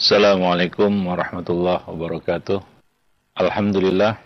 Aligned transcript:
Assalamualaikum 0.00 1.12
warahmatullahi 1.12 1.84
wabarakatuh. 1.84 2.56
Alhamdulillah 3.36 4.16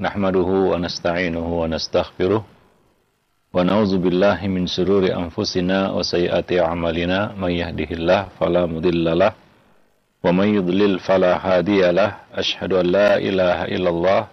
nahmaduhu 0.00 0.72
wa 0.72 0.80
nasta'inuhu 0.80 1.60
wa 1.60 1.68
nastaghfiruh. 1.68 2.40
Wa 2.40 3.60
na'udzu 3.68 4.00
billahi 4.00 4.48
min 4.48 4.64
shururi 4.64 5.12
anfusina 5.12 5.92
wa 5.92 6.00
sayyiati 6.00 6.56
a'malina. 6.56 7.36
May 7.36 7.60
yahdihillahu 7.60 8.32
fala 8.40 8.64
mudhillalah 8.64 9.36
wa 9.36 10.32
may 10.32 10.56
yudlil 10.56 10.96
fala 11.04 11.36
hadiyalah 11.36 12.24
asyhadu 12.32 12.80
an 12.80 12.86
la 12.88 13.20
ilaha 13.20 13.68
illallah 13.68 14.32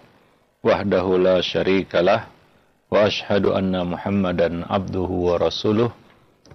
wahdahu 0.64 1.20
la 1.20 1.44
syarikalah 1.44 2.32
wa 2.88 3.12
asyhadu 3.12 3.52
anna 3.52 3.84
muhammadan 3.84 4.64
abduhu 4.72 5.36
wa 5.36 5.36
rasuluh. 5.36 5.92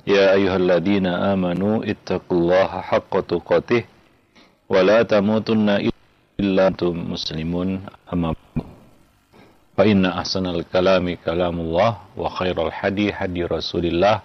Ya 0.09 0.33
ayyuhalladzina 0.33 1.37
amanu 1.37 1.85
ittaqullaha 1.85 2.81
haqqa 2.81 3.21
tuqatih 3.21 3.85
illa 6.37 6.67
antum 6.67 7.15
muslimun 7.15 7.87
amma 8.11 8.35
fa 9.79 9.83
inna 9.87 10.19
ahsanal 10.19 10.59
kalami 10.67 11.15
kalamullah 11.23 12.03
wa 12.19 12.27
khairal 12.27 12.67
hadi 12.67 13.07
hadi 13.09 13.47
rasulillah 13.47 14.19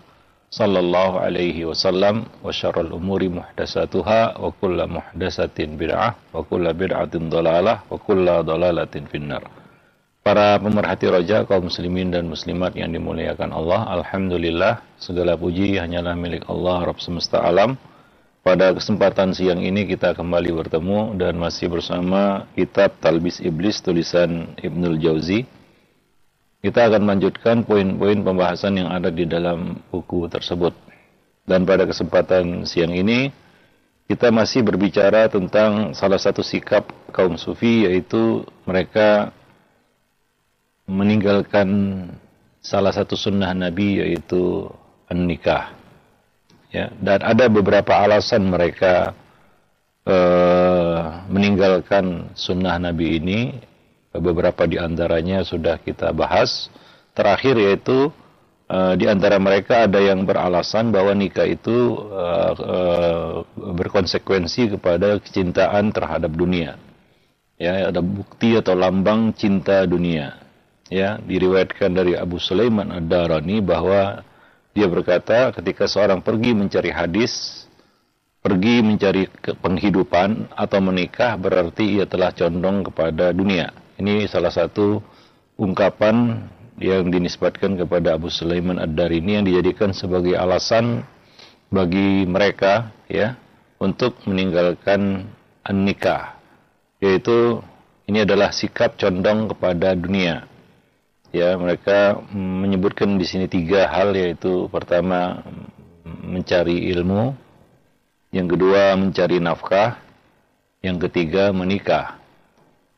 sallallahu 0.50 1.22
alaihi 1.22 1.62
wasallam 1.62 2.26
wa 2.42 2.50
syarrul 2.50 2.90
umuri 2.90 3.30
muhdasatuhah 3.30 4.34
wa 4.34 4.50
kullu 4.58 4.82
muhdasatin 4.90 5.78
bid'ah 5.78 6.18
wa 6.34 6.42
kullu 6.42 6.74
bid'atin 6.74 7.30
dalalah 7.30 7.86
wa 7.86 7.94
kullu 8.02 8.42
dalalatin 8.42 9.06
finnar 9.06 9.46
Para 10.22 10.54
pemerhati 10.54 11.10
roja 11.10 11.42
kaum 11.42 11.66
muslimin 11.66 12.14
dan 12.14 12.30
muslimat 12.30 12.78
yang 12.78 12.94
dimuliakan 12.94 13.50
Allah, 13.50 13.90
Alhamdulillah 13.90 14.78
segala 14.94 15.34
puji 15.34 15.82
hanyalah 15.82 16.14
milik 16.14 16.46
Allah 16.46 16.86
Rabb 16.86 17.02
semesta 17.02 17.42
alam 17.42 17.74
pada 18.42 18.74
kesempatan 18.74 19.30
siang 19.30 19.62
ini 19.62 19.86
kita 19.86 20.18
kembali 20.18 20.50
bertemu 20.50 21.14
dan 21.14 21.38
masih 21.38 21.70
bersama 21.70 22.50
kitab 22.58 22.98
Talbis 22.98 23.38
Iblis 23.38 23.78
tulisan 23.78 24.58
Ibnul 24.58 24.98
Jauzi. 24.98 25.46
Kita 26.62 26.90
akan 26.90 27.06
melanjutkan 27.06 27.62
poin-poin 27.66 28.18
pembahasan 28.22 28.82
yang 28.82 28.90
ada 28.90 29.10
di 29.10 29.26
dalam 29.26 29.78
buku 29.90 30.26
tersebut. 30.26 30.74
Dan 31.42 31.66
pada 31.66 31.86
kesempatan 31.86 32.66
siang 32.66 32.94
ini 32.94 33.30
kita 34.06 34.30
masih 34.34 34.66
berbicara 34.66 35.26
tentang 35.30 35.94
salah 35.94 36.18
satu 36.18 36.42
sikap 36.42 36.86
kaum 37.14 37.38
sufi 37.38 37.86
yaitu 37.86 38.42
mereka 38.66 39.30
meninggalkan 40.86 41.70
salah 42.62 42.94
satu 42.94 43.14
sunnah 43.18 43.54
Nabi 43.54 44.02
yaitu 44.02 44.70
nikah 45.10 45.81
ya 46.72 46.88
dan 46.98 47.20
ada 47.20 47.46
beberapa 47.52 47.92
alasan 48.00 48.48
mereka 48.48 49.12
uh, 50.06 51.26
meninggalkan 51.30 52.32
sunnah 52.34 52.78
Nabi 52.78 53.18
ini. 53.20 53.40
Beberapa 54.12 54.68
di 54.68 54.76
antaranya 54.76 55.40
sudah 55.40 55.80
kita 55.80 56.12
bahas. 56.12 56.68
Terakhir 57.16 57.56
yaitu 57.56 58.12
uh, 58.68 58.92
di 58.92 59.08
antara 59.08 59.40
mereka 59.40 59.88
ada 59.88 59.96
yang 59.96 60.28
beralasan 60.28 60.92
bahwa 60.92 61.16
nikah 61.16 61.48
itu 61.48 61.96
uh, 62.12 62.52
uh, 62.52 63.32
berkonsekuensi 63.56 64.76
kepada 64.76 65.16
kecintaan 65.16 65.96
terhadap 65.96 66.28
dunia. 66.28 66.76
Ya 67.56 67.88
ada 67.88 68.04
bukti 68.04 68.52
atau 68.52 68.76
lambang 68.76 69.32
cinta 69.32 69.88
dunia. 69.88 70.44
Ya 70.92 71.16
diriwayatkan 71.16 71.88
dari 71.88 72.12
Abu 72.12 72.36
Sulaiman 72.36 72.92
Ad-Darani 72.92 73.64
bahwa 73.64 74.20
dia 74.72 74.88
berkata, 74.88 75.52
ketika 75.52 75.84
seorang 75.84 76.24
pergi 76.24 76.56
mencari 76.56 76.88
hadis, 76.88 77.64
pergi 78.40 78.80
mencari 78.80 79.28
penghidupan 79.60 80.50
atau 80.56 80.80
menikah 80.80 81.36
berarti 81.36 82.00
ia 82.00 82.08
telah 82.08 82.32
condong 82.32 82.82
kepada 82.88 83.30
dunia. 83.36 83.70
Ini 84.00 84.26
salah 84.26 84.50
satu 84.50 84.98
ungkapan 85.60 86.42
yang 86.80 87.12
dinisbatkan 87.12 87.78
kepada 87.78 88.16
Abu 88.18 88.32
Sulaiman 88.32 88.80
Ad-Darini 88.80 89.38
yang 89.38 89.46
dijadikan 89.46 89.94
sebagai 89.94 90.34
alasan 90.34 91.06
bagi 91.70 92.26
mereka 92.26 92.90
ya 93.06 93.38
untuk 93.78 94.18
meninggalkan 94.24 95.28
nikah 95.70 96.36
yaitu 96.98 97.62
ini 98.10 98.26
adalah 98.26 98.50
sikap 98.50 98.98
condong 98.98 99.52
kepada 99.52 99.94
dunia 99.94 100.44
ya 101.32 101.56
mereka 101.56 102.20
menyebutkan 102.36 103.16
di 103.16 103.24
sini 103.24 103.48
tiga 103.48 103.88
hal 103.88 104.12
yaitu 104.12 104.68
pertama 104.68 105.40
mencari 106.04 106.92
ilmu, 106.92 107.32
yang 108.30 108.46
kedua 108.46 108.92
mencari 108.94 109.40
nafkah, 109.40 109.96
yang 110.84 111.00
ketiga 111.00 111.50
menikah. 111.50 112.20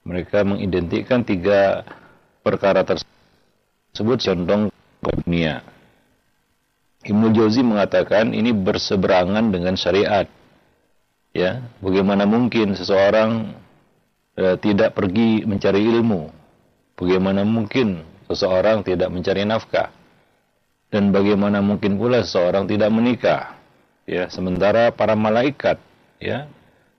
Mereka 0.04 0.44
mengidentikan 0.44 1.24
tiga 1.24 1.86
perkara 2.44 2.84
tersebut 2.84 4.18
condong 4.20 4.68
ke 5.00 5.10
dunia. 5.24 5.64
Ibnu 7.04 7.32
Jauzi 7.32 7.64
mengatakan 7.64 8.32
ini 8.36 8.52
berseberangan 8.52 9.48
dengan 9.48 9.76
syariat. 9.76 10.28
Ya, 11.34 11.64
bagaimana 11.80 12.28
mungkin 12.28 12.76
seseorang 12.78 13.56
eh, 14.36 14.56
tidak 14.60 14.94
pergi 14.94 15.42
mencari 15.44 15.82
ilmu? 15.82 16.30
Bagaimana 16.94 17.42
mungkin 17.42 18.13
seseorang 18.28 18.84
tidak 18.86 19.08
mencari 19.12 19.44
nafkah. 19.44 19.90
Dan 20.88 21.10
bagaimana 21.10 21.58
mungkin 21.58 21.98
pula 21.98 22.22
seseorang 22.22 22.70
tidak 22.70 22.90
menikah? 22.94 23.58
Ya, 24.04 24.28
sementara 24.28 24.92
para 24.92 25.16
malaikat 25.16 25.80
ya 26.20 26.44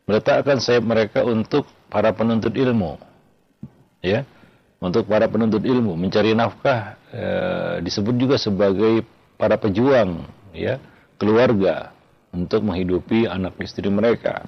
meletakkan 0.10 0.58
sayap 0.58 0.84
mereka 0.86 1.22
untuk 1.22 1.70
para 1.90 2.12
penuntut 2.12 2.54
ilmu. 2.54 2.98
Ya. 4.02 4.26
Untuk 4.84 5.08
para 5.10 5.26
penuntut 5.26 5.66
ilmu 5.66 5.98
mencari 5.98 6.36
nafkah 6.38 7.00
e, 7.10 7.24
disebut 7.82 8.14
juga 8.20 8.36
sebagai 8.38 9.02
para 9.40 9.58
pejuang 9.58 10.28
ya, 10.54 10.78
keluarga 11.18 11.96
untuk 12.30 12.62
menghidupi 12.68 13.26
anak 13.26 13.56
istri 13.64 13.88
mereka 13.88 14.46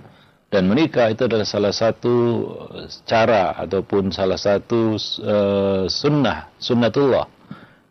dan 0.48 0.64
menikah 0.72 1.12
itu 1.12 1.28
adalah 1.28 1.44
salah 1.44 1.76
satu 1.76 2.16
cara 3.04 3.52
ataupun 3.68 4.16
salah 4.16 4.40
satu 4.40 4.96
uh, 5.24 5.84
sunnah 5.92 6.48
sunnatullah 6.56 7.28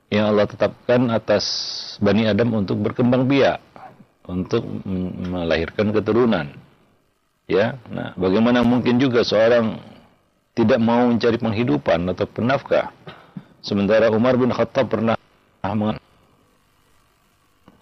yang 0.08 0.32
Allah 0.32 0.48
tetapkan 0.48 1.12
atas 1.12 1.44
bani 2.00 2.24
Adam 2.24 2.56
untuk 2.56 2.80
berkembang 2.80 3.28
biak 3.28 3.60
untuk 4.26 4.64
melahirkan 5.26 5.92
keturunan. 5.92 6.46
Ya 7.46 7.78
nah 7.92 8.16
bagaimana 8.16 8.64
mungkin 8.64 8.98
juga 8.98 9.22
seorang 9.22 9.76
tidak 10.56 10.80
mau 10.80 11.12
mencari 11.12 11.36
penghidupan 11.36 12.08
atau 12.08 12.24
penafkah? 12.24 12.90
Sementara 13.60 14.08
Umar 14.08 14.40
bin 14.40 14.48
Khattab 14.48 14.88
pernah 14.88 15.18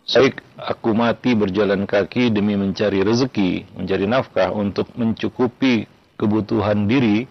Baik 0.05 0.45
aku 0.61 0.93
mati 0.93 1.33
berjalan 1.33 1.89
kaki 1.89 2.29
demi 2.29 2.61
mencari 2.61 3.01
rezeki, 3.01 3.73
mencari 3.73 4.05
nafkah 4.05 4.53
untuk 4.53 4.93
mencukupi 4.93 5.89
kebutuhan 6.21 6.85
diri 6.85 7.25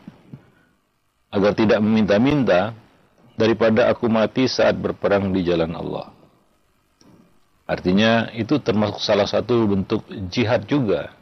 agar 1.29 1.53
tidak 1.53 1.79
meminta-minta 1.85 2.73
daripada 3.37 3.89
aku 3.93 4.09
mati 4.09 4.49
saat 4.49 4.73
berperang 4.77 5.29
di 5.29 5.45
jalan 5.45 5.73
Allah. 5.73 6.09
Artinya 7.69 8.33
itu 8.33 8.57
termasuk 8.59 8.99
salah 8.99 9.29
satu 9.29 9.69
bentuk 9.69 10.03
jihad 10.29 10.65
juga 10.67 11.13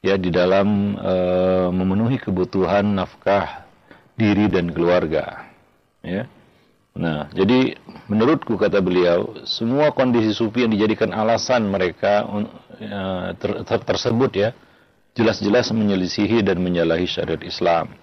ya 0.00 0.16
di 0.16 0.32
dalam 0.32 0.96
e, 0.96 1.14
memenuhi 1.74 2.16
kebutuhan 2.16 2.84
nafkah 2.84 3.68
diri 4.16 4.48
dan 4.48 4.72
keluarga. 4.72 5.48
Ya. 6.00 6.24
Nah, 7.00 7.32
jadi 7.32 7.80
menurutku 8.12 8.60
kata 8.60 8.84
beliau, 8.84 9.32
semua 9.48 9.88
kondisi 9.96 10.36
sufi 10.36 10.68
yang 10.68 10.76
dijadikan 10.76 11.16
alasan 11.16 11.64
mereka 11.72 12.28
uh, 12.28 13.32
ter 13.40 13.64
ter 13.64 13.80
tersebut 13.80 14.30
ya, 14.36 14.52
jelas-jelas 15.16 15.72
menyelisihi 15.72 16.44
dan 16.44 16.60
menyalahi 16.60 17.08
syariat 17.08 17.40
Islam. 17.40 17.96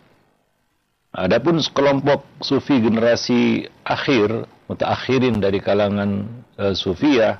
Adapun 1.14 1.62
kelompok 1.70 2.26
sufi 2.42 2.82
generasi 2.82 3.70
akhir, 3.86 4.50
mutakhirin 4.66 5.38
dari 5.38 5.62
kalangan 5.62 6.26
uh, 6.58 6.74
sufiyah, 6.74 7.38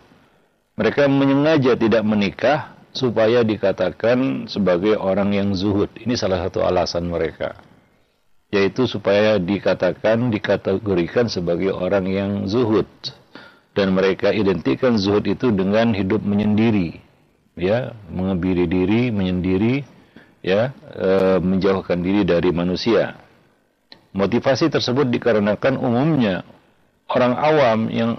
mereka 0.78 1.10
menyengaja 1.10 1.74
tidak 1.74 2.06
menikah 2.06 2.78
supaya 2.94 3.42
dikatakan 3.42 4.46
sebagai 4.46 4.94
orang 4.94 5.34
yang 5.34 5.50
zuhud. 5.58 5.90
Ini 5.98 6.14
salah 6.14 6.38
satu 6.46 6.62
alasan 6.62 7.10
mereka 7.10 7.58
yaitu 8.52 8.88
supaya 8.88 9.36
dikatakan 9.38 10.32
dikategorikan 10.32 11.28
sebagai 11.28 11.76
orang 11.76 12.06
yang 12.08 12.32
zuhud 12.48 12.88
dan 13.76 13.92
mereka 13.92 14.32
identikan 14.32 14.96
zuhud 14.96 15.28
itu 15.28 15.52
dengan 15.52 15.92
hidup 15.92 16.24
menyendiri 16.24 16.98
ya 17.60 17.92
mengebiri 18.08 18.66
diri 18.66 19.12
menyendiri 19.12 19.84
ya 20.40 20.72
e, 20.96 21.38
menjauhkan 21.44 22.00
diri 22.00 22.24
dari 22.24 22.56
manusia 22.56 23.20
motivasi 24.16 24.72
tersebut 24.72 25.12
dikarenakan 25.12 25.76
umumnya 25.76 26.48
orang 27.12 27.34
awam 27.36 27.80
yang 27.92 28.12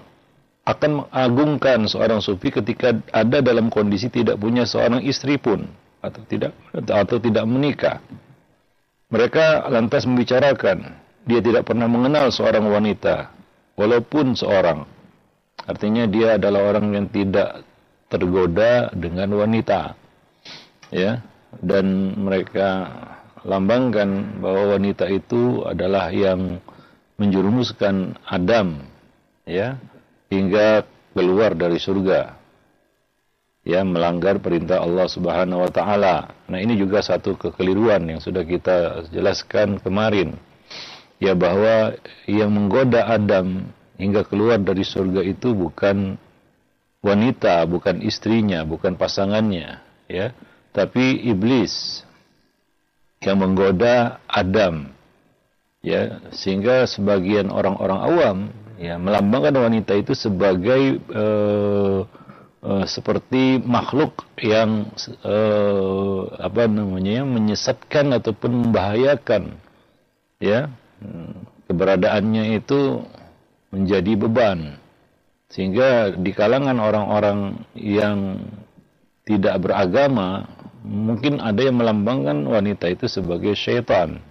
akan 0.69 0.91
mengagungkan 1.05 1.89
seorang 1.89 2.21
sufi 2.21 2.53
ketika 2.53 2.93
ada 3.09 3.41
dalam 3.41 3.73
kondisi 3.73 4.13
tidak 4.13 4.37
punya 4.37 4.69
seorang 4.69 5.01
istri 5.01 5.41
pun 5.41 5.65
atau 6.05 6.21
tidak 6.29 6.53
atau 6.77 7.17
tidak 7.17 7.45
menikah. 7.49 7.99
Mereka 9.09 9.73
lantas 9.73 10.05
membicarakan 10.05 10.93
dia 11.29 11.41
tidak 11.45 11.69
pernah 11.69 11.85
mengenal 11.85 12.33
seorang 12.33 12.65
wanita 12.69 13.33
walaupun 13.77 14.33
seorang. 14.33 14.89
Artinya 15.69 16.09
dia 16.09 16.41
adalah 16.41 16.73
orang 16.73 16.97
yang 16.97 17.07
tidak 17.13 17.65
tergoda 18.09 18.89
dengan 18.97 19.29
wanita. 19.37 19.93
Ya, 20.89 21.21
dan 21.61 22.17
mereka 22.17 22.89
lambangkan 23.45 24.41
bahwa 24.41 24.81
wanita 24.81 25.05
itu 25.13 25.65
adalah 25.69 26.09
yang 26.09 26.65
menjerumuskan 27.21 28.17
Adam 28.25 28.81
ya 29.45 29.77
hingga 30.33 30.89
keluar 31.13 31.53
dari 31.53 31.77
surga 31.77 32.37
ya 33.69 33.85
melanggar 33.85 34.41
perintah 34.41 34.81
Allah 34.81 35.07
Subhanahu 35.13 35.69
wa 35.69 35.71
taala. 35.73 36.17
Nah, 36.49 36.59
ini 36.65 36.81
juga 36.81 37.05
satu 37.05 37.37
kekeliruan 37.37 38.09
yang 38.09 38.21
sudah 38.25 38.41
kita 38.41 39.05
jelaskan 39.13 39.77
kemarin. 39.79 40.33
Ya 41.21 41.37
bahwa 41.37 41.99
yang 42.25 42.49
menggoda 42.49 43.05
Adam 43.05 43.69
hingga 44.01 44.25
keluar 44.25 44.57
dari 44.57 44.87
surga 44.87 45.21
itu 45.27 45.53
bukan 45.53 46.17
wanita, 47.05 47.69
bukan 47.69 48.01
istrinya, 48.01 48.65
bukan 48.65 48.95
pasangannya, 48.97 49.83
ya, 50.09 50.33
tapi 50.73 51.21
iblis 51.27 52.03
yang 53.21 53.43
menggoda 53.43 54.23
Adam. 54.25 54.95
Ya, 55.79 56.19
sehingga 56.35 56.87
sebagian 56.91 57.55
orang-orang 57.55 58.01
awam 58.03 58.39
ya 58.79 58.99
melambangkan 58.99 59.59
wanita 59.59 59.95
itu 59.95 60.15
sebagai 60.15 61.03
uh, 61.15 62.03
uh, 62.63 62.85
seperti 62.87 63.63
makhluk 63.63 64.27
yang 64.39 64.91
uh, 65.23 66.31
apa 66.39 66.67
namanya 66.67 67.27
menyesatkan 67.27 68.15
ataupun 68.17 68.69
membahayakan 68.69 69.59
ya. 70.43 70.71
Keberadaannya 71.69 72.59
itu 72.59 73.05
menjadi 73.69 74.17
beban. 74.17 74.81
Sehingga 75.53 76.17
di 76.17 76.33
kalangan 76.33 76.81
orang-orang 76.81 77.61
yang 77.77 78.41
tidak 79.29 79.61
beragama 79.61 80.49
mungkin 80.81 81.41
ada 81.45 81.61
yang 81.61 81.77
melambangkan 81.77 82.49
wanita 82.49 82.89
itu 82.89 83.05
sebagai 83.05 83.53
syaitan. 83.53 84.25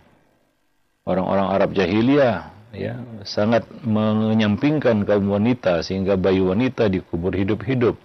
Orang-orang 1.08 1.48
Arab 1.54 1.70
jahiliyah 1.78 2.52
ya 2.76 3.00
sangat 3.24 3.64
menyampingkan 3.86 5.08
kaum 5.08 5.32
wanita 5.32 5.80
sehingga 5.86 6.20
bayi 6.20 6.44
wanita 6.44 6.92
dikubur 6.92 7.32
hidup-hidup 7.32 7.96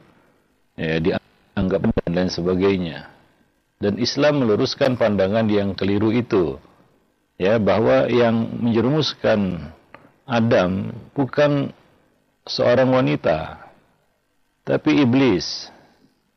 ya, 0.76 0.98
dianggap 1.00 1.80
dan 2.02 2.12
lain 2.12 2.30
sebagainya. 2.32 2.98
Dan 3.82 3.98
Islam 3.98 4.46
meluruskan 4.46 4.94
pandangan 4.94 5.50
yang 5.50 5.74
keliru 5.74 6.14
itu, 6.14 6.54
ya 7.34 7.58
bahwa 7.58 8.06
yang 8.06 8.62
menjerumuskan 8.62 9.58
Adam 10.22 10.94
bukan 11.19 11.74
seorang 12.46 12.94
wanita, 12.94 13.58
tapi 14.62 15.02
iblis. 15.02 15.66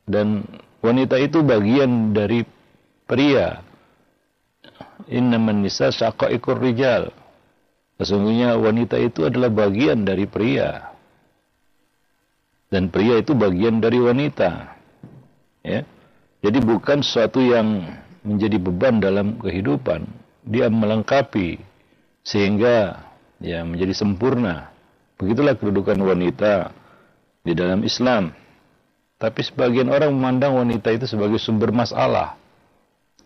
Dan 0.06 0.46
wanita 0.82 1.18
itu 1.18 1.42
bagian 1.42 2.14
dari 2.14 2.42
pria. 3.06 3.62
Innaman 5.06 5.62
nisa 5.66 5.90
syaqaiqur 5.90 6.58
rijal. 6.62 7.10
Sesungguhnya 7.98 8.54
wanita 8.58 8.98
itu 8.98 9.26
adalah 9.26 9.50
bagian 9.50 10.06
dari 10.06 10.26
pria 10.30 10.95
dan 12.76 12.92
pria 12.92 13.16
itu 13.16 13.32
bagian 13.32 13.80
dari 13.80 13.96
wanita. 13.96 14.76
Ya. 15.64 15.80
Jadi 16.44 16.60
bukan 16.60 17.00
sesuatu 17.00 17.40
yang 17.40 17.88
menjadi 18.20 18.60
beban 18.60 19.00
dalam 19.00 19.40
kehidupan, 19.40 20.04
dia 20.44 20.68
melengkapi 20.68 21.56
sehingga 22.20 23.00
ya 23.40 23.64
menjadi 23.64 23.96
sempurna. 23.96 24.68
Begitulah 25.16 25.56
kedudukan 25.56 25.96
wanita 25.96 26.76
di 27.40 27.56
dalam 27.56 27.80
Islam. 27.80 28.36
Tapi 29.16 29.40
sebagian 29.40 29.88
orang 29.88 30.12
memandang 30.12 30.60
wanita 30.60 30.92
itu 30.92 31.08
sebagai 31.08 31.40
sumber 31.40 31.72
masalah. 31.72 32.36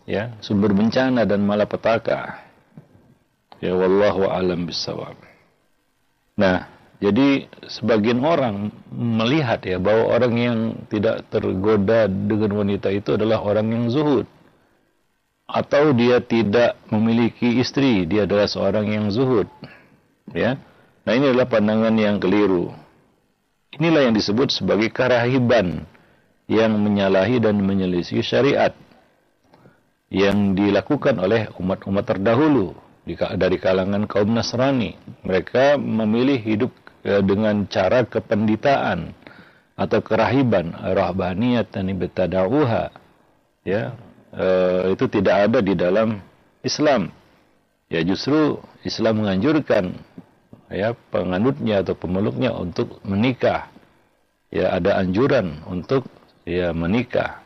Ya, 0.07 0.39
sumber 0.39 0.71
bencana 0.71 1.27
dan 1.27 1.43
malapetaka. 1.43 2.39
Ya 3.59 3.75
wallahu 3.75 4.31
alam 4.31 4.63
bisawab. 4.63 5.19
Nah, 6.39 6.71
jadi 7.01 7.49
sebagian 7.65 8.21
orang 8.21 8.69
melihat 8.93 9.65
ya 9.65 9.81
bahwa 9.81 10.13
orang 10.13 10.35
yang 10.37 10.59
tidak 10.93 11.25
tergoda 11.33 12.05
dengan 12.05 12.61
wanita 12.61 12.93
itu 12.93 13.17
adalah 13.17 13.41
orang 13.41 13.73
yang 13.73 13.85
zuhud. 13.89 14.29
Atau 15.49 15.97
dia 15.97 16.21
tidak 16.21 16.77
memiliki 16.93 17.57
istri, 17.57 18.05
dia 18.05 18.29
adalah 18.29 18.47
seorang 18.47 18.85
yang 18.93 19.09
zuhud. 19.09 19.49
Ya. 20.37 20.61
Nah, 21.09 21.13
ini 21.17 21.33
adalah 21.33 21.49
pandangan 21.49 21.97
yang 21.97 22.21
keliru. 22.21 22.71
Inilah 23.81 24.07
yang 24.07 24.15
disebut 24.15 24.53
sebagai 24.53 24.93
karahiban 24.93 25.89
yang 26.53 26.77
menyalahi 26.77 27.41
dan 27.41 27.57
menyelisih 27.65 28.21
syariat 28.21 28.77
yang 30.13 30.53
dilakukan 30.53 31.17
oleh 31.17 31.49
umat-umat 31.57 32.05
terdahulu 32.05 32.77
dari 33.41 33.57
kalangan 33.57 34.05
kaum 34.05 34.31
Nasrani. 34.37 35.01
Mereka 35.25 35.81
memilih 35.81 36.39
hidup 36.39 36.71
ya, 37.05 37.21
dengan 37.25 37.65
cara 37.69 38.05
kependitaan 38.05 39.13
atau 39.81 39.99
kerahiban 40.05 40.77
rahbaniyat 40.77 41.73
dan 41.73 41.89
ibtada'uha. 41.89 42.93
Ya 43.65 43.97
e, 44.33 44.47
itu 44.93 45.09
tidak 45.09 45.49
ada 45.49 45.65
di 45.65 45.73
dalam 45.73 46.21
Islam. 46.61 47.09
Ya 47.89 48.05
justru 48.05 48.61
Islam 48.85 49.25
menganjurkan 49.25 49.97
ya 50.69 50.93
penganutnya 51.09 51.81
atau 51.81 51.97
pemeluknya 51.97 52.53
untuk 52.53 53.01
menikah. 53.03 53.73
Ya 54.53 54.77
ada 54.77 55.01
anjuran 55.01 55.65
untuk 55.65 56.05
ya 56.45 56.77
menikah. 56.77 57.41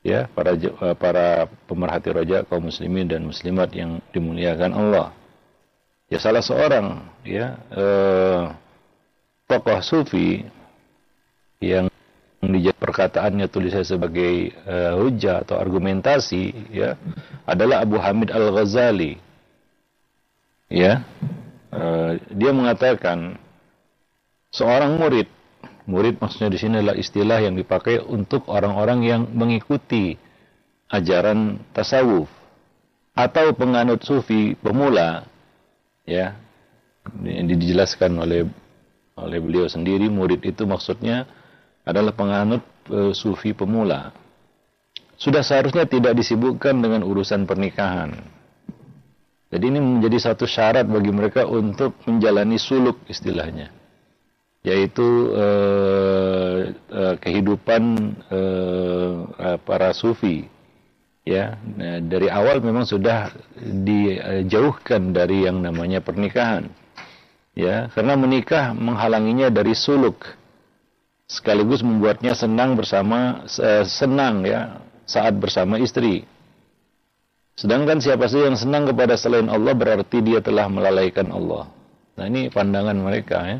Ya 0.00 0.24
para 0.32 0.56
para 0.96 1.50
pemerhati 1.68 2.08
roja 2.16 2.48
kaum 2.48 2.72
muslimin 2.72 3.10
dan 3.10 3.28
muslimat 3.28 3.68
yang 3.76 4.00
dimuliakan 4.14 4.72
Allah. 4.72 5.12
Ya 6.08 6.16
salah 6.16 6.40
seorang 6.40 7.04
ya 7.28 7.60
eh, 7.68 8.42
tokoh 9.48 9.80
sufi 9.80 10.44
yang 11.58 11.88
dijadikan 12.38 12.78
perkataannya 12.78 13.46
tulisnya 13.50 13.82
sebagai 13.82 14.54
uh, 14.62 14.94
hujah 15.02 15.42
atau 15.42 15.58
argumentasi 15.58 16.70
ya 16.70 16.94
adalah 17.42 17.82
Abu 17.82 17.98
Hamid 17.98 18.30
Al 18.30 18.54
Ghazali 18.54 19.18
ya 20.70 21.02
uh, 21.74 22.14
dia 22.30 22.50
mengatakan 22.54 23.34
seorang 24.54 24.94
murid 25.02 25.26
murid 25.90 26.20
maksudnya 26.22 26.54
di 26.54 26.58
sini 26.60 26.78
adalah 26.78 26.94
istilah 26.94 27.38
yang 27.42 27.58
dipakai 27.58 27.98
untuk 27.98 28.46
orang-orang 28.46 29.00
yang 29.02 29.22
mengikuti 29.34 30.14
ajaran 30.88 31.58
tasawuf 31.74 32.30
atau 33.18 33.50
penganut 33.56 33.98
sufi 34.06 34.54
pemula 34.62 35.26
ya 36.06 36.38
ini 37.24 37.56
dijelaskan 37.58 38.14
oleh 38.20 38.46
oleh 39.24 39.42
beliau 39.42 39.66
sendiri. 39.66 40.06
Murid 40.06 40.42
itu 40.46 40.64
maksudnya 40.64 41.26
adalah 41.82 42.12
penganut 42.12 42.62
e, 42.88 43.16
sufi 43.16 43.56
pemula. 43.56 44.12
Sudah 45.18 45.42
seharusnya 45.42 45.88
tidak 45.88 46.14
disibukkan 46.14 46.78
dengan 46.78 47.02
urusan 47.02 47.42
pernikahan. 47.42 48.14
Jadi 49.48 49.64
ini 49.64 49.80
menjadi 49.80 50.30
satu 50.30 50.44
syarat 50.44 50.84
bagi 50.84 51.08
mereka 51.08 51.48
untuk 51.48 51.96
menjalani 52.04 52.60
suluk 52.60 53.00
istilahnya. 53.08 53.72
Yaitu 54.62 55.32
e, 55.32 55.46
e, 56.92 57.02
kehidupan 57.18 57.82
e, 58.28 58.40
para 59.64 59.90
sufi. 59.96 60.46
Ya 61.28 61.60
nah, 61.60 62.00
dari 62.00 62.32
awal 62.32 62.64
memang 62.64 62.88
sudah 62.88 63.28
dijauhkan 63.60 65.12
dari 65.12 65.44
yang 65.44 65.60
namanya 65.60 66.00
pernikahan 66.00 66.72
ya 67.58 67.90
karena 67.90 68.14
menikah 68.14 68.70
menghalanginya 68.70 69.50
dari 69.50 69.74
suluk. 69.74 70.22
Sekaligus 71.28 71.84
membuatnya 71.84 72.32
senang 72.32 72.78
bersama 72.78 73.44
senang 73.84 74.46
ya 74.46 74.80
saat 75.04 75.34
bersama 75.36 75.76
istri. 75.76 76.24
Sedangkan 77.58 77.98
siapa 77.98 78.30
saja 78.30 78.48
yang 78.48 78.56
senang 78.56 78.86
kepada 78.86 79.18
selain 79.18 79.50
Allah 79.50 79.74
berarti 79.74 80.22
dia 80.22 80.38
telah 80.38 80.70
melalaikan 80.70 81.28
Allah. 81.34 81.66
Nah 82.14 82.24
ini 82.30 82.48
pandangan 82.48 82.96
mereka 82.96 83.38
ya. 83.44 83.58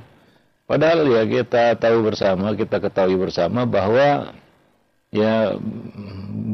Padahal 0.64 1.02
ya 1.10 1.22
kita 1.26 1.74
tahu 1.76 2.06
bersama 2.06 2.54
kita 2.54 2.78
ketahui 2.78 3.18
bersama 3.18 3.66
bahwa 3.66 4.32
ya 5.10 5.58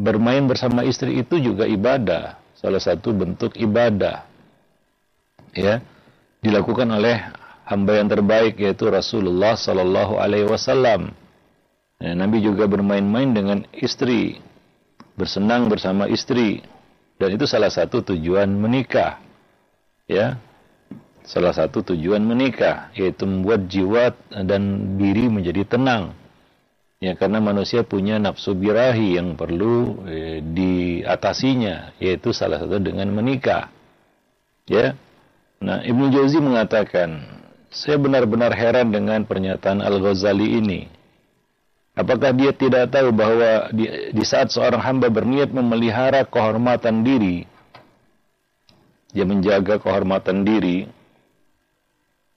bermain 0.02 0.42
bersama 0.48 0.82
istri 0.82 1.20
itu 1.20 1.38
juga 1.38 1.68
ibadah. 1.68 2.40
Salah 2.58 2.80
satu 2.80 3.12
bentuk 3.14 3.54
ibadah. 3.54 4.24
Ya 5.54 5.84
dilakukan 6.44 6.88
oleh 6.92 7.16
hamba 7.64 7.96
yang 7.96 8.08
terbaik 8.12 8.60
yaitu 8.60 8.92
Rasulullah 8.92 9.56
Sallallahu 9.56 10.20
Alaihi 10.20 10.44
Wasallam. 10.44 11.16
Ya, 11.96 12.12
Nabi 12.12 12.44
juga 12.44 12.68
bermain-main 12.68 13.32
dengan 13.32 13.64
istri 13.72 14.44
bersenang 15.16 15.72
bersama 15.72 16.04
istri. 16.10 16.60
Dan 17.16 17.38
itu 17.38 17.46
salah 17.48 17.70
satu 17.72 18.04
tujuan 18.12 18.50
menikah. 18.50 19.22
Ya 20.04 20.36
salah 21.24 21.56
satu 21.56 21.80
tujuan 21.80 22.20
menikah 22.20 22.92
yaitu 22.92 23.24
membuat 23.24 23.64
jiwa 23.64 24.12
dan 24.44 24.94
diri 25.00 25.32
menjadi 25.32 25.64
tenang. 25.64 26.12
Ya 27.00 27.16
karena 27.16 27.40
manusia 27.40 27.84
punya 27.84 28.20
nafsu 28.20 28.52
birahi 28.52 29.16
yang 29.16 29.36
perlu 29.36 30.04
eh, 30.04 30.38
diatasinya 30.44 31.96
yaitu 32.00 32.36
salah 32.36 32.60
satu 32.60 32.76
dengan 32.80 33.08
menikah. 33.12 33.72
Ya 34.68 34.96
nah 35.64 35.80
Ibnu 35.80 36.12
Jauzi 36.12 36.36
mengatakan 36.44 37.24
saya 37.72 37.96
benar-benar 37.96 38.52
heran 38.52 38.92
dengan 38.92 39.24
pernyataan 39.24 39.80
Al-Ghazali 39.80 40.60
ini 40.60 40.80
Apakah 41.94 42.34
dia 42.34 42.50
tidak 42.50 42.90
tahu 42.90 43.14
bahwa 43.14 43.70
di, 43.70 43.86
di 44.10 44.24
saat 44.26 44.50
seorang 44.50 44.82
hamba 44.82 45.06
berniat 45.06 45.54
memelihara 45.54 46.26
kehormatan 46.26 47.06
diri, 47.06 47.46
dia 49.14 49.22
menjaga 49.22 49.78
kehormatan 49.78 50.42
diri, 50.42 50.90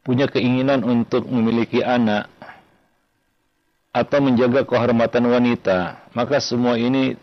punya 0.06 0.30
keinginan 0.30 0.86
untuk 0.86 1.26
memiliki 1.26 1.82
anak 1.82 2.30
atau 3.90 4.22
menjaga 4.22 4.62
kehormatan 4.62 5.26
wanita, 5.26 6.06
maka 6.14 6.38
semua 6.38 6.78
ini 6.78 7.18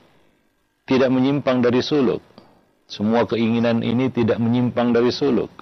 tidak 0.90 1.14
menyimpang 1.14 1.62
dari 1.62 1.86
suluk. 1.86 2.20
Semua 2.90 3.30
keinginan 3.30 3.78
ini 3.86 4.10
tidak 4.10 4.42
menyimpang 4.42 4.90
dari 4.90 5.14
suluk. 5.14 5.54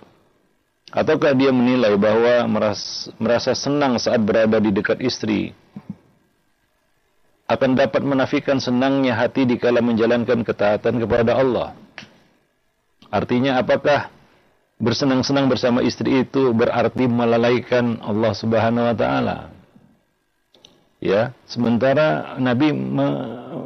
Ataukah 0.93 1.33
dia 1.33 1.49
menilai 1.49 1.97
bahwa 1.97 2.45
merasa, 2.53 3.09
merasa 3.17 3.57
senang 3.57 3.97
saat 3.97 4.21
berada 4.21 4.61
di 4.61 4.69
dekat 4.69 5.01
istri 5.01 5.57
akan 7.49 7.77
dapat 7.77 8.05
menafikan 8.05 8.61
senangnya 8.61 9.17
hati 9.17 9.49
dikala 9.49 9.81
menjalankan 9.81 10.45
ketaatan 10.45 11.01
kepada 11.01 11.41
Allah? 11.41 11.73
Artinya 13.09 13.57
apakah 13.57 14.13
bersenang-senang 14.77 15.49
bersama 15.49 15.81
istri 15.81 16.29
itu 16.29 16.53
berarti 16.53 17.09
melalaikan 17.09 17.97
Allah 18.05 18.33
Subhanahu 18.37 18.93
wa 18.93 18.97
taala. 18.97 19.39
Ya, 21.03 21.35
sementara 21.49 22.37
Nabi 22.39 22.71
me 22.71 23.09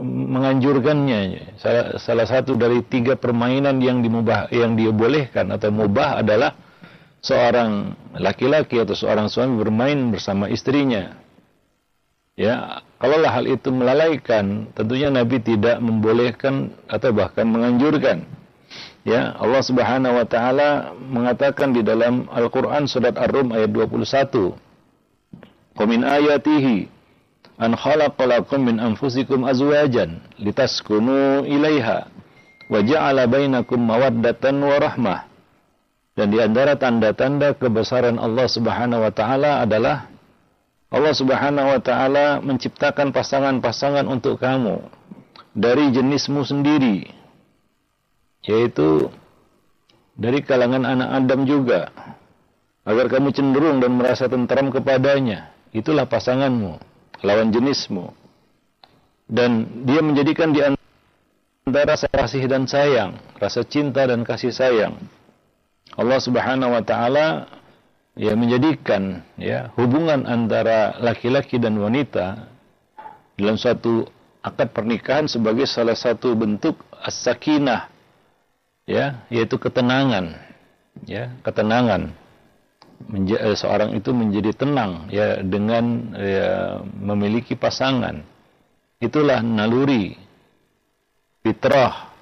menganjurkannya. 0.07 1.21
Salah, 1.61 1.87
salah 2.01 2.27
satu 2.29 2.57
dari 2.57 2.81
tiga 2.87 3.19
permainan 3.19 3.77
yang 3.83 4.01
dimubah 4.01 4.49
yang 4.55 4.73
dibolehkan 4.73 5.53
atau 5.53 5.69
mubah 5.69 6.25
adalah 6.25 6.57
seorang 7.27 7.99
laki-laki 8.15 8.79
atau 8.79 8.95
seorang 8.95 9.27
suami 9.27 9.59
bermain 9.59 9.99
bersama 10.15 10.47
istrinya. 10.47 11.19
Ya, 12.39 12.85
kalau 13.03 13.19
hal 13.25 13.49
itu 13.49 13.73
melalaikan, 13.73 14.71
tentunya 14.77 15.11
Nabi 15.11 15.41
tidak 15.41 15.81
membolehkan 15.83 16.71
atau 16.87 17.11
bahkan 17.11 17.49
menganjurkan. 17.49 18.29
Ya, 19.03 19.35
Allah 19.39 19.63
Subhanahu 19.63 20.19
wa 20.21 20.27
taala 20.27 20.93
mengatakan 20.99 21.73
di 21.73 21.81
dalam 21.81 22.29
Al-Qur'an 22.29 22.87
surat 22.87 23.17
Ar-Rum 23.17 23.55
ayat 23.57 23.73
21. 23.73 24.53
Wa 25.79 25.85
min 25.89 26.05
ayatihi 26.05 26.91
an 27.57 27.73
khalaqalakum 27.73 28.69
min 28.69 28.77
anfusikum 28.83 29.49
azwajan 29.49 30.21
litaskunu 30.37 31.47
ilaiha 31.49 32.11
wa 32.69 32.79
ja'ala 32.83 33.25
bainakum 33.31 33.81
mawaddatan 33.81 34.61
wa 34.61 34.77
rahmah. 34.77 35.36
Dan 36.17 36.33
di 36.33 36.41
antara 36.41 36.81
tanda-tanda 36.81 37.53
kebesaran 37.53 38.17
Allah 38.17 38.49
Subhanahu 38.49 39.05
wa 39.05 39.13
taala 39.13 39.61
adalah 39.61 40.09
Allah 40.89 41.13
Subhanahu 41.13 41.77
wa 41.77 41.81
taala 41.85 42.41
menciptakan 42.41 43.13
pasangan-pasangan 43.13 44.09
untuk 44.09 44.41
kamu 44.41 44.81
dari 45.53 45.93
jenismu 45.93 46.41
sendiri 46.41 47.13
yaitu 48.49 49.13
dari 50.17 50.41
kalangan 50.41 50.89
anak 50.89 51.09
Adam 51.21 51.45
juga 51.45 51.93
agar 52.89 53.07
kamu 53.13 53.29
cenderung 53.37 53.83
dan 53.83 53.93
merasa 53.99 54.25
tentram 54.31 54.73
kepadanya. 54.73 55.53
Itulah 55.75 56.09
pasanganmu 56.09 56.81
lawan 57.27 57.53
jenismu. 57.53 58.15
Dan 59.27 59.85
dia 59.85 60.01
menjadikan 60.01 60.55
di 60.55 60.63
antara 60.65 61.99
rasa 61.99 62.07
kasih 62.07 62.47
dan 62.47 62.65
sayang 62.71 63.19
rasa 63.43 63.67
cinta 63.67 64.07
dan 64.07 64.23
kasih 64.23 64.55
sayang 64.55 64.95
Allah 65.97 66.21
Subhanahu 66.21 66.77
wa 66.77 66.83
taala 66.85 67.49
ya 68.17 68.33
menjadikan 68.37 69.25
ya 69.41 69.73
hubungan 69.77 70.29
antara 70.29 70.97
laki-laki 71.01 71.57
dan 71.57 71.77
wanita 71.81 72.49
dalam 73.37 73.57
suatu 73.57 74.09
akad 74.41 74.73
pernikahan 74.73 75.29
sebagai 75.29 75.65
salah 75.69 75.97
satu 75.97 76.37
bentuk 76.37 76.81
as-sakinah 77.01 77.89
ya 78.89 79.25
yaitu 79.33 79.57
ketenangan 79.57 80.37
ya 81.05 81.29
ketenangan. 81.45 82.13
Menja 82.97 83.37
eh, 83.37 83.53
seorang 83.53 83.93
itu 83.93 84.09
menjadi 84.17 84.57
tenang 84.57 85.13
ya 85.13 85.45
dengan 85.45 86.17
ya, 86.17 86.81
memiliki 86.81 87.53
pasangan. 87.53 88.25
Itulah 88.97 89.45
naluri 89.45 90.17
fitrah 91.45 92.16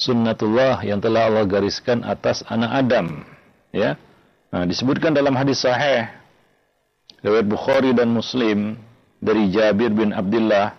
sunnatullah 0.00 0.80
yang 0.80 0.96
telah 1.04 1.28
Allah 1.28 1.44
gariskan 1.44 2.00
atas 2.00 2.40
anak 2.48 2.72
Adam 2.72 3.20
ya. 3.68 4.00
Nah, 4.48 4.64
disebutkan 4.64 5.12
dalam 5.12 5.36
hadis 5.36 5.60
sahih 5.60 6.08
riwayat 7.20 7.46
Bukhari 7.46 7.92
dan 7.92 8.08
Muslim 8.08 8.80
dari 9.20 9.52
Jabir 9.52 9.92
bin 9.92 10.16
Abdullah 10.16 10.72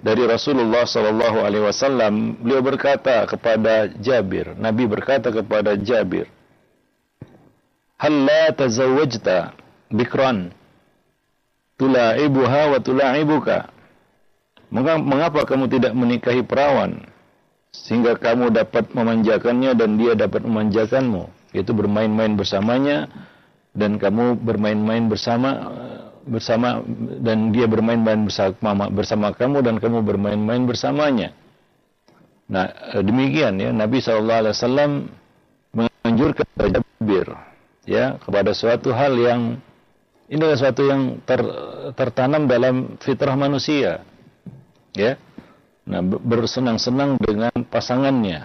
dari 0.00 0.24
Rasulullah 0.24 0.88
Sallallahu 0.88 1.44
Alaihi 1.44 1.62
Wasallam 1.68 2.40
beliau 2.40 2.64
berkata 2.64 3.28
kepada 3.28 3.92
Jabir 4.00 4.56
Nabi 4.56 4.88
berkata 4.88 5.28
kepada 5.28 5.76
Jabir 5.76 6.26
Halla 7.98 8.54
tazawwajta 8.54 9.58
bikran 9.90 10.54
tula'ibuha 11.82 12.70
wa 12.70 12.78
tula'ibuka? 12.78 13.74
Mengapa 14.70 15.42
kamu 15.42 15.66
tidak 15.66 15.98
menikahi 15.98 16.46
perawan 16.46 17.02
sehingga 17.72 18.16
kamu 18.16 18.50
dapat 18.52 18.90
memanjakannya 18.92 19.76
dan 19.76 20.00
dia 20.00 20.16
dapat 20.16 20.44
memanjakanmu 20.44 21.28
yaitu 21.52 21.72
bermain-main 21.72 22.36
bersamanya 22.36 23.08
dan 23.72 23.96
kamu 23.96 24.36
bermain-main 24.40 25.08
bersama 25.08 25.50
bersama 26.28 26.84
dan 27.24 27.54
dia 27.54 27.64
bermain-main 27.64 28.28
bersama 28.28 28.88
bersama 28.92 29.32
kamu 29.32 29.64
dan 29.64 29.80
kamu 29.80 30.04
bermain-main 30.04 30.68
bersamanya. 30.68 31.32
Nah, 32.48 32.68
demikian 33.00 33.60
ya 33.60 33.72
Nabi 33.72 34.00
wasallam 34.00 35.12
menganjurkan 35.72 36.48
Jabir 36.56 37.28
ya 37.88 38.20
kepada 38.20 38.52
suatu 38.52 38.92
hal 38.92 39.16
yang 39.16 39.60
ini 40.28 40.44
adalah 40.44 40.60
suatu 40.60 40.82
yang 40.84 41.24
ter, 41.24 41.40
tertanam 41.96 42.44
dalam 42.44 43.00
fitrah 43.00 43.32
manusia. 43.32 44.04
Ya. 44.92 45.16
Nah, 45.88 46.04
bersenang-senang 46.04 47.16
dengan 47.16 47.52
pasangannya. 47.64 48.44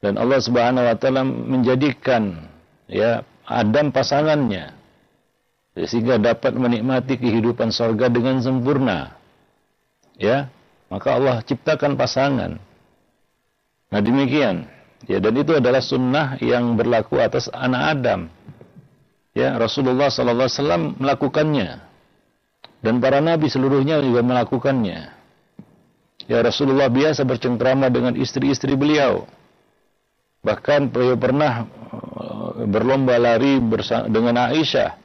Dan 0.00 0.16
Allah 0.16 0.40
Subhanahu 0.40 0.82
wa 0.82 0.96
taala 0.96 1.22
menjadikan 1.22 2.48
ya 2.90 3.22
Adam 3.46 3.94
pasangannya 3.94 4.74
sehingga 5.76 6.18
dapat 6.18 6.56
menikmati 6.56 7.20
kehidupan 7.20 7.70
sorga 7.70 8.08
dengan 8.08 8.40
sempurna. 8.40 9.14
Ya, 10.16 10.48
maka 10.88 11.16
Allah 11.16 11.40
ciptakan 11.44 11.94
pasangan. 12.00 12.60
Nah 13.92 14.00
demikian. 14.00 14.68
Ya, 15.04 15.18
dan 15.18 15.34
itu 15.34 15.58
adalah 15.58 15.82
sunnah 15.82 16.38
yang 16.38 16.78
berlaku 16.78 17.18
atas 17.18 17.50
anak 17.50 17.82
Adam. 17.98 18.20
Ya, 19.34 19.56
Rasulullah 19.56 20.12
Sallallahu 20.12 20.46
Alaihi 20.46 20.58
Wasallam 20.60 20.84
melakukannya. 21.00 21.68
Dan 22.82 22.98
para 22.98 23.18
nabi 23.22 23.50
seluruhnya 23.50 23.98
juga 23.98 24.22
melakukannya. 24.22 25.21
Ya, 26.30 26.38
Rasulullah 26.42 26.86
biasa 26.86 27.26
bercengkrama 27.26 27.90
dengan 27.90 28.14
istri-istri 28.14 28.78
beliau. 28.78 29.26
Bahkan 30.42 30.90
beliau 30.90 31.14
pernah 31.18 31.66
uh, 31.94 32.66
berlomba 32.66 33.14
lari 33.18 33.62
dengan 34.10 34.50
Aisyah 34.50 34.98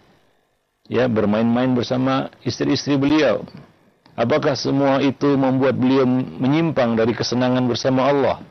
ya 0.89 1.05
bermain-main 1.05 1.71
bersama 1.77 2.33
istri-istri 2.41 2.97
beliau. 2.97 3.45
Apakah 4.17 4.57
semua 4.57 4.97
itu 5.05 5.37
membuat 5.37 5.77
beliau 5.77 6.09
menyimpang 6.09 6.97
dari 6.97 7.13
kesenangan 7.13 7.69
bersama 7.69 8.09
Allah 8.09 8.41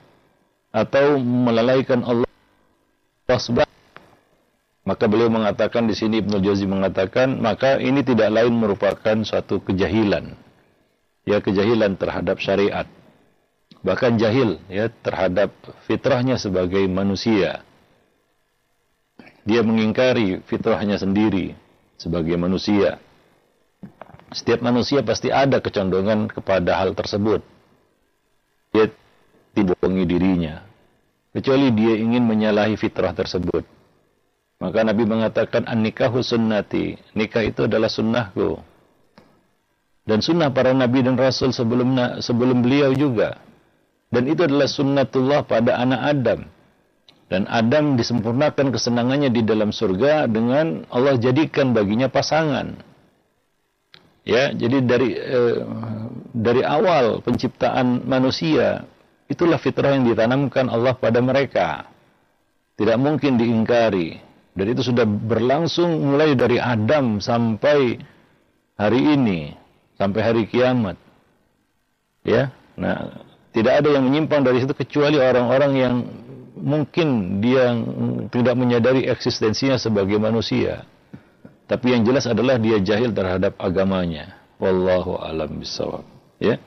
atau 0.71 1.19
melalaikan 1.19 2.07
Allah 2.07 2.31
maka 4.87 5.11
beliau 5.11 5.27
mengatakan 5.27 5.91
di 5.91 5.99
sini 5.99 6.23
Ibnu 6.23 6.39
Jauzi 6.39 6.63
mengatakan 6.63 7.43
maka 7.43 7.83
ini 7.83 8.07
tidak 8.07 8.31
lain 8.31 8.55
merupakan 8.55 9.19
suatu 9.27 9.59
kejahilan 9.59 10.46
ya 11.27 11.43
kejahilan 11.43 11.99
terhadap 11.99 12.39
syariat 12.39 12.87
bahkan 13.83 14.17
jahil 14.17 14.63
ya 14.71 14.89
terhadap 15.03 15.53
fitrahnya 15.85 16.39
sebagai 16.39 16.87
manusia 16.87 17.67
dia 19.47 19.63
mengingkari 19.63 20.43
fitrahnya 20.43 20.99
sendiri 20.99 21.55
sebagai 21.95 22.35
manusia. 22.35 22.99
Setiap 24.35 24.59
manusia 24.59 25.07
pasti 25.07 25.31
ada 25.31 25.63
kecondongan 25.63 26.27
kepada 26.27 26.83
hal 26.83 26.93
tersebut. 26.99 27.41
membohongi 29.57 30.05
dirinya. 30.05 30.61
Kecuali 31.33 31.73
dia 31.73 31.97
ingin 31.97 32.29
menyalahi 32.29 32.77
fitrah 32.77 33.17
tersebut. 33.17 33.65
Maka 34.61 34.85
Nabi 34.85 35.09
mengatakan 35.09 35.65
an-nikahu 35.65 36.21
sunnati. 36.21 37.01
Nikah 37.17 37.41
itu 37.41 37.65
adalah 37.65 37.89
sunnahku. 37.89 38.61
Dan 40.07 40.23
sunnah 40.23 40.55
para 40.55 40.71
nabi 40.71 41.03
dan 41.03 41.19
rasul 41.19 41.51
sebelum 41.51 42.23
sebelum 42.23 42.63
beliau 42.63 42.95
juga. 42.95 43.43
Dan 44.07 44.31
itu 44.31 44.47
adalah 44.47 44.71
sunnatullah 44.71 45.43
pada 45.51 45.83
anak 45.83 46.01
Adam. 46.15 46.41
Dan 47.27 47.43
Adam 47.51 47.99
disempurnakan 47.99 48.71
kesenangannya 48.71 49.35
di 49.35 49.43
dalam 49.43 49.75
surga 49.75 50.31
dengan 50.31 50.87
Allah 50.95 51.19
jadikan 51.19 51.75
baginya 51.75 52.07
pasangan. 52.07 52.79
Ya, 54.23 54.55
jadi 54.55 54.79
dari 54.83 55.11
eh, 55.19 55.59
dari 56.31 56.63
awal 56.63 57.19
penciptaan 57.27 58.07
manusia 58.07 58.87
itulah 59.27 59.59
fitrah 59.59 59.99
yang 59.99 60.07
ditanamkan 60.07 60.71
Allah 60.71 60.95
pada 60.95 61.19
mereka. 61.19 61.91
Tidak 62.79 62.99
mungkin 62.99 63.43
diingkari. 63.43 64.23
Dan 64.57 64.67
itu 64.73 64.87
sudah 64.87 65.05
berlangsung 65.05 66.15
mulai 66.15 66.33
dari 66.33 66.57
Adam 66.57 67.21
sampai 67.21 68.01
hari 68.81 69.01
ini, 69.13 69.53
sampai 69.97 70.21
hari 70.23 70.43
kiamat. 70.49 70.97
Ya. 72.23 72.53
Nah, 72.77 73.25
tidak 73.57 73.81
ada 73.85 73.89
yang 73.97 74.05
menyimpang 74.05 74.45
dari 74.45 74.61
situ 74.61 74.77
kecuali 74.77 75.17
orang-orang 75.17 75.73
yang 75.77 75.95
mungkin 76.57 77.41
dia 77.41 77.73
tidak 78.33 78.55
menyadari 78.57 79.09
eksistensinya 79.09 79.81
sebagai 79.81 80.17
manusia. 80.21 80.85
Tapi 81.67 81.97
yang 81.97 82.07
jelas 82.07 82.29
adalah 82.31 82.61
dia 82.61 82.79
jahil 82.79 83.11
terhadap 83.11 83.59
agamanya. 83.59 84.39
Wallahu 84.63 85.19
alam 85.19 85.61
bisawab. 85.61 86.07
Ya. 86.39 86.61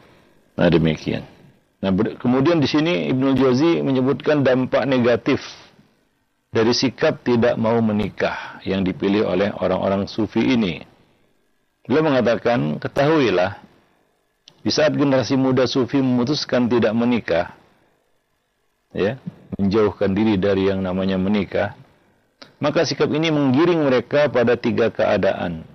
Nah 0.59 0.67
demikian. 0.67 1.24
Nah 1.79 1.89
kemudian 2.19 2.59
di 2.59 2.67
sini 2.67 3.07
Ibnu 3.13 3.38
Jauzi 3.39 3.79
menyebutkan 3.79 4.43
dampak 4.43 4.83
negatif 4.83 5.39
dari 6.50 6.74
sikap 6.74 7.21
tidak 7.21 7.55
mau 7.55 7.77
menikah 7.79 8.59
yang 8.65 8.83
dipilih 8.83 9.29
oleh 9.29 9.50
orang-orang 9.55 10.09
sufi 10.09 10.41
ini. 10.41 10.83
Beliau 11.89 12.05
mengatakan, 12.05 12.77
ketahuilah, 12.77 13.58
di 14.62 14.69
saat 14.69 14.93
generasi 14.93 15.34
muda 15.34 15.65
sufi 15.65 15.98
memutuskan 15.98 16.69
tidak 16.69 16.93
menikah, 16.93 17.58
ya, 18.93 19.17
menjauhkan 19.58 20.13
diri 20.13 20.38
dari 20.38 20.69
yang 20.69 20.86
namanya 20.86 21.17
menikah, 21.17 21.74
maka 22.62 22.86
sikap 22.86 23.10
ini 23.10 23.34
menggiring 23.34 23.89
mereka 23.89 24.29
pada 24.29 24.53
tiga 24.53 24.93
keadaan. 24.93 25.65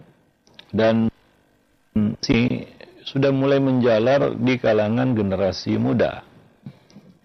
Dan 0.71 1.11
si 2.23 2.63
sudah 3.03 3.35
mulai 3.35 3.59
menjalar 3.59 4.39
di 4.39 4.55
kalangan 4.63 5.19
generasi 5.19 5.75
muda, 5.83 6.23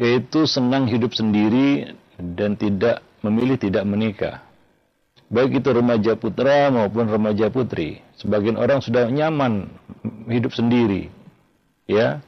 yaitu 0.01 0.49
senang 0.49 0.89
hidup 0.89 1.13
sendiri 1.13 1.93
dan 2.17 2.57
tidak 2.57 3.05
memilih 3.21 3.61
tidak 3.61 3.85
menikah. 3.85 4.48
Baik 5.29 5.61
itu 5.61 5.69
remaja 5.69 6.17
putra 6.17 6.73
maupun 6.73 7.05
remaja 7.05 7.53
putri. 7.53 8.01
Sebagian 8.17 8.57
orang 8.57 8.81
sudah 8.81 9.05
nyaman 9.07 9.69
hidup 10.25 10.53
sendiri. 10.53 11.13
Ya. 11.85 12.21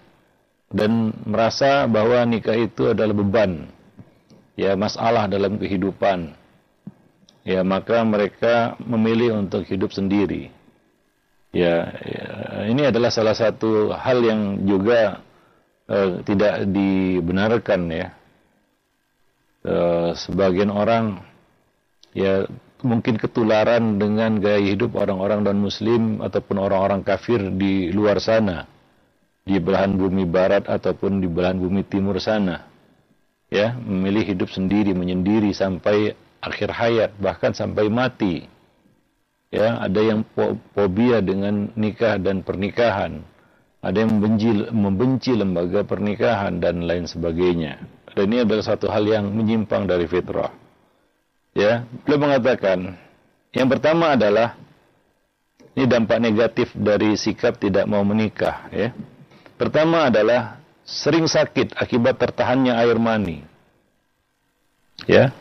Dan 0.72 1.12
merasa 1.27 1.84
bahwa 1.89 2.24
nikah 2.24 2.55
itu 2.55 2.93
adalah 2.93 3.12
beban. 3.12 3.67
Ya, 4.55 4.77
masalah 4.77 5.27
dalam 5.27 5.60
kehidupan. 5.60 6.31
Ya, 7.43 7.65
maka 7.65 8.05
mereka 8.05 8.77
memilih 8.79 9.41
untuk 9.41 9.65
hidup 9.65 9.91
sendiri. 9.91 10.53
Ya, 11.51 11.91
ini 12.72 12.88
adalah 12.88 13.12
salah 13.12 13.36
satu 13.36 13.91
hal 13.91 14.24
yang 14.24 14.63
juga 14.63 15.20
uh, 15.91 16.24
tidak 16.24 16.63
dibenarkan 16.72 17.91
ya 17.91 18.08
Eh, 19.62 20.12
sebagian 20.17 20.74
orang 20.74 21.22
ya 22.18 22.50
mungkin 22.81 23.17
ketularan 23.17 23.98
dengan 23.98 24.37
gaya 24.37 24.61
hidup 24.61 24.98
orang-orang 24.98 25.46
dan 25.46 25.57
muslim 25.57 26.22
ataupun 26.22 26.57
orang-orang 26.61 27.01
kafir 27.01 27.41
di 27.53 27.89
luar 27.94 28.17
sana. 28.22 28.65
Di 29.41 29.57
belahan 29.57 29.98
bumi 29.98 30.29
barat 30.29 30.70
ataupun 30.70 31.17
di 31.17 31.27
belahan 31.29 31.57
bumi 31.57 31.81
timur 31.85 32.22
sana. 32.22 32.65
Ya 33.50 33.74
memilih 33.75 34.35
hidup 34.35 34.50
sendiri 34.53 34.94
menyendiri 34.94 35.51
sampai 35.51 36.13
akhir 36.39 36.70
hayat 36.72 37.11
bahkan 37.17 37.51
sampai 37.51 37.89
mati. 37.91 38.46
Ya 39.51 39.81
ada 39.83 40.00
yang 40.00 40.24
fobia 40.72 41.20
dengan 41.20 41.74
nikah 41.75 42.15
dan 42.15 42.39
pernikahan. 42.46 43.20
Ada 43.81 44.05
yang 44.05 44.22
membenci 44.22 44.50
membenci 44.72 45.31
lembaga 45.33 45.81
pernikahan 45.83 46.61
dan 46.61 46.85
lain 46.85 47.09
sebagainya. 47.09 47.81
Dan 48.13 48.29
ini 48.31 48.46
adalah 48.46 48.63
satu 48.63 48.87
hal 48.87 49.03
yang 49.03 49.25
menyimpang 49.33 49.89
dari 49.89 50.05
fitrah. 50.05 50.71
Ya, 51.51 51.83
beliau 52.07 52.31
mengatakan 52.31 52.96
yang 53.51 53.68
pertama 53.68 54.16
adalah 54.16 54.55
ini 55.75 55.83
dampak 55.87 56.20
negatif 56.20 56.72
dari 56.75 57.16
sikap 57.20 57.59
tidak 57.59 57.87
mau 57.87 58.03
menikah, 58.03 58.72
ya. 58.72 58.96
Pertama 59.59 60.07
adalah 60.07 60.59
sering 60.87 61.27
sakit 61.27 61.75
akibat 61.75 62.20
tertahannya 62.20 62.75
air 62.75 62.98
mani. 63.00 63.44
Ya. 65.05 65.35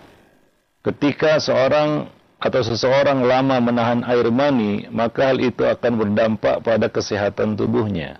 Ketika 0.81 1.39
seorang 1.39 2.09
atau 2.41 2.63
seseorang 2.65 3.21
lama 3.21 3.61
menahan 3.61 4.01
air 4.07 4.33
mani, 4.33 4.89
maka 4.89 5.31
hal 5.31 5.39
itu 5.39 5.63
akan 5.63 5.93
berdampak 6.01 6.65
pada 6.65 6.89
kesehatan 6.89 7.55
tubuhnya. 7.55 8.17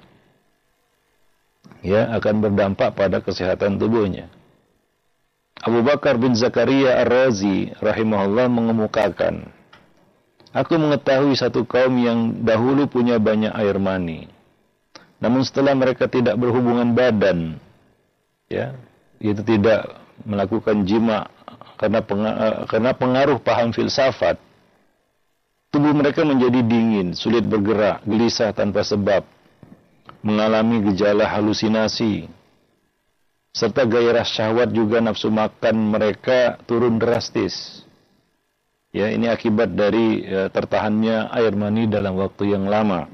Ya, 1.81 2.13
akan 2.13 2.45
berdampak 2.45 2.93
pada 2.93 3.25
kesehatan 3.25 3.81
tubuhnya. 3.81 4.29
Abu 5.61 5.85
Bakar 5.85 6.17
bin 6.17 6.33
Zakaria 6.33 7.05
Ar-Razi 7.05 7.77
rahimahullah 7.85 8.49
mengemukakan, 8.49 9.45
Aku 10.51 10.75
mengetahui 10.81 11.39
satu 11.39 11.63
kaum 11.63 11.95
yang 12.01 12.43
dahulu 12.43 12.91
punya 12.91 13.23
banyak 13.23 13.55
air 13.55 13.79
mani. 13.79 14.27
Namun 15.23 15.47
setelah 15.47 15.77
mereka 15.79 16.11
tidak 16.11 16.35
berhubungan 16.41 16.91
badan, 16.91 17.61
ya, 18.51 18.75
itu 19.23 19.45
tidak 19.47 20.01
melakukan 20.27 20.83
jima 20.89 21.29
karena 21.79 22.01
pengaruh, 22.03 22.67
karena 22.67 22.91
pengaruh 22.97 23.39
paham 23.39 23.71
filsafat, 23.71 24.41
tubuh 25.71 25.93
mereka 25.95 26.25
menjadi 26.27 26.65
dingin, 26.67 27.13
sulit 27.15 27.45
bergerak, 27.47 28.03
gelisah 28.09 28.51
tanpa 28.51 28.83
sebab, 28.83 29.23
mengalami 30.25 30.83
gejala 30.91 31.31
halusinasi, 31.31 32.27
serta 33.51 33.83
gairah 33.87 34.27
syahwat 34.27 34.71
juga 34.71 35.03
nafsu 35.03 35.29
makan 35.29 35.91
mereka 35.91 36.59
turun 36.65 36.99
drastis. 36.99 37.83
Ya, 38.91 39.07
ini 39.15 39.31
akibat 39.31 39.71
dari 39.71 40.27
ya, 40.27 40.51
tertahannya 40.51 41.31
air 41.31 41.55
mani 41.55 41.87
dalam 41.87 42.19
waktu 42.19 42.59
yang 42.59 42.67
lama. 42.67 43.07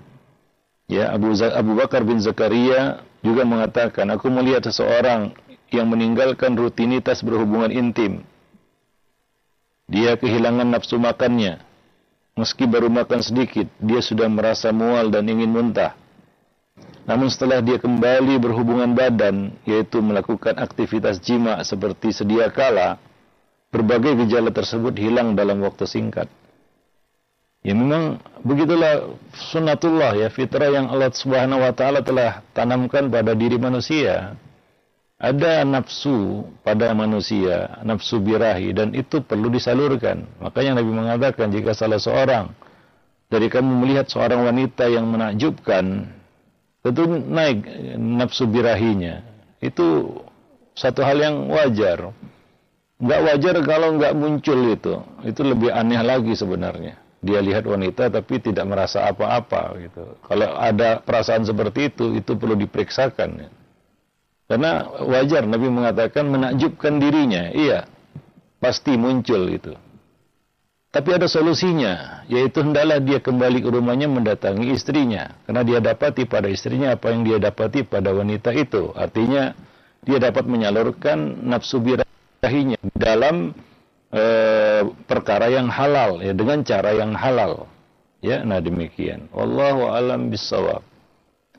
Ya, 0.88 1.12
Abu, 1.12 1.36
Abu 1.36 1.72
Bakar 1.76 2.00
bin 2.06 2.16
Zakaria 2.16 3.04
juga 3.20 3.44
mengatakan, 3.44 4.08
aku 4.08 4.32
melihat 4.32 4.64
seseorang 4.64 5.36
yang 5.68 5.90
meninggalkan 5.90 6.56
rutinitas 6.56 7.20
berhubungan 7.20 7.68
intim. 7.68 8.24
Dia 9.86 10.16
kehilangan 10.16 10.64
nafsu 10.64 10.96
makannya. 10.96 11.60
Meski 12.36 12.64
baru 12.64 12.88
makan 12.88 13.20
sedikit, 13.20 13.68
dia 13.80 14.00
sudah 14.00 14.28
merasa 14.28 14.72
mual 14.72 15.12
dan 15.12 15.28
ingin 15.28 15.52
muntah. 15.52 15.92
Namun 17.06 17.30
setelah 17.30 17.62
dia 17.62 17.78
kembali 17.78 18.34
berhubungan 18.42 18.90
badan, 18.90 19.54
yaitu 19.62 20.02
melakukan 20.02 20.58
aktivitas 20.58 21.22
jima 21.22 21.62
seperti 21.62 22.10
sedia 22.10 22.50
kala, 22.50 22.98
berbagai 23.70 24.26
gejala 24.26 24.50
tersebut 24.50 24.98
hilang 24.98 25.38
dalam 25.38 25.62
waktu 25.62 25.86
singkat. 25.86 26.26
Ya 27.66 27.74
memang 27.74 28.22
begitulah 28.46 29.18
sunnatullah 29.34 30.14
ya 30.18 30.30
fitrah 30.30 30.70
yang 30.70 30.86
Allah 30.86 31.10
Subhanahu 31.10 31.66
wa 31.66 31.74
taala 31.74 31.98
telah 32.02 32.42
tanamkan 32.54 33.10
pada 33.10 33.34
diri 33.34 33.58
manusia. 33.58 34.38
Ada 35.16 35.64
nafsu 35.64 36.44
pada 36.60 36.92
manusia, 36.92 37.80
nafsu 37.82 38.20
birahi 38.20 38.70
dan 38.70 38.92
itu 38.92 39.18
perlu 39.24 39.48
disalurkan. 39.48 40.28
Makanya 40.38 40.78
Nabi 40.78 40.90
mengatakan 40.92 41.48
jika 41.50 41.72
salah 41.72 41.98
seorang 41.98 42.52
dari 43.26 43.50
kamu 43.50 43.82
melihat 43.82 44.06
seorang 44.06 44.46
wanita 44.46 44.86
yang 44.86 45.08
menakjubkan, 45.10 46.06
tentu 46.86 47.02
naik 47.18 47.66
nafsu 47.98 48.46
birahinya. 48.46 49.26
Itu 49.58 50.20
satu 50.78 51.02
hal 51.02 51.18
yang 51.18 51.50
wajar. 51.50 52.14
Nggak 52.96 53.20
wajar 53.26 53.54
kalau 53.66 53.88
nggak 53.98 54.14
muncul 54.14 54.60
itu. 54.70 54.94
Itu 55.26 55.42
lebih 55.42 55.74
aneh 55.74 56.00
lagi 56.00 56.32
sebenarnya. 56.38 56.94
Dia 57.26 57.42
lihat 57.42 57.66
wanita 57.66 58.06
tapi 58.06 58.38
tidak 58.38 58.62
merasa 58.70 59.10
apa-apa 59.10 59.74
gitu. 59.82 60.14
Kalau 60.22 60.54
ada 60.54 61.02
perasaan 61.02 61.42
seperti 61.42 61.90
itu, 61.90 62.14
itu 62.14 62.38
perlu 62.38 62.54
diperiksakan. 62.54 63.50
Karena 64.46 64.86
wajar 65.02 65.42
Nabi 65.42 65.66
mengatakan 65.66 66.30
menakjubkan 66.30 67.02
dirinya. 67.02 67.50
Iya, 67.50 67.90
pasti 68.62 68.94
muncul 68.94 69.50
itu. 69.50 69.74
Tapi 70.96 71.12
ada 71.12 71.28
solusinya, 71.28 72.24
yaitu 72.24 72.64
hendaklah 72.64 72.96
dia 72.96 73.20
kembali 73.20 73.60
ke 73.60 73.68
rumahnya 73.68 74.08
mendatangi 74.08 74.72
istrinya. 74.72 75.36
Karena 75.44 75.60
dia 75.60 75.76
dapati 75.84 76.24
pada 76.24 76.48
istrinya 76.48 76.96
apa 76.96 77.12
yang 77.12 77.20
dia 77.20 77.36
dapati 77.36 77.84
pada 77.84 78.16
wanita 78.16 78.56
itu. 78.56 78.96
Artinya 78.96 79.52
dia 80.00 80.16
dapat 80.16 80.48
menyalurkan 80.48 81.44
nafsu 81.44 81.84
birahinya 81.84 82.80
dalam 82.96 83.52
e, 84.08 84.24
perkara 85.04 85.52
yang 85.52 85.68
halal 85.68 86.24
ya 86.24 86.32
dengan 86.32 86.64
cara 86.64 86.96
yang 86.96 87.12
halal. 87.12 87.68
Ya 88.24 88.40
nah 88.40 88.64
demikian. 88.64 89.28
Wallahu 89.36 89.92
alam 89.92 90.32
bisawab 90.32 90.80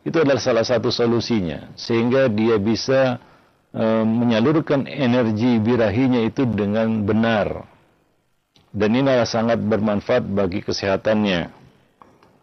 itu 0.02 0.18
adalah 0.18 0.42
salah 0.42 0.66
satu 0.66 0.90
solusinya. 0.90 1.78
Sehingga 1.78 2.26
dia 2.26 2.58
bisa 2.58 3.22
e, 3.70 3.86
menyalurkan 4.02 4.90
energi 4.90 5.62
birahinya 5.62 6.26
itu 6.26 6.42
dengan 6.50 7.06
benar 7.06 7.77
dan 8.78 8.90
ini 8.94 9.10
adalah 9.10 9.26
sangat 9.26 9.58
bermanfaat 9.58 10.22
bagi 10.30 10.62
kesehatannya 10.62 11.58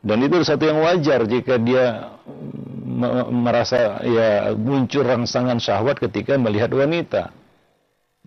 dan 0.04 0.18
itu 0.20 0.36
satu 0.44 0.68
yang 0.68 0.84
wajar 0.84 1.24
jika 1.24 1.56
dia 1.56 2.12
merasa 3.32 4.04
ya 4.04 4.52
muncul 4.52 5.00
rangsangan 5.00 5.56
syahwat 5.56 5.96
ketika 5.96 6.36
melihat 6.36 6.68
wanita. 6.76 7.32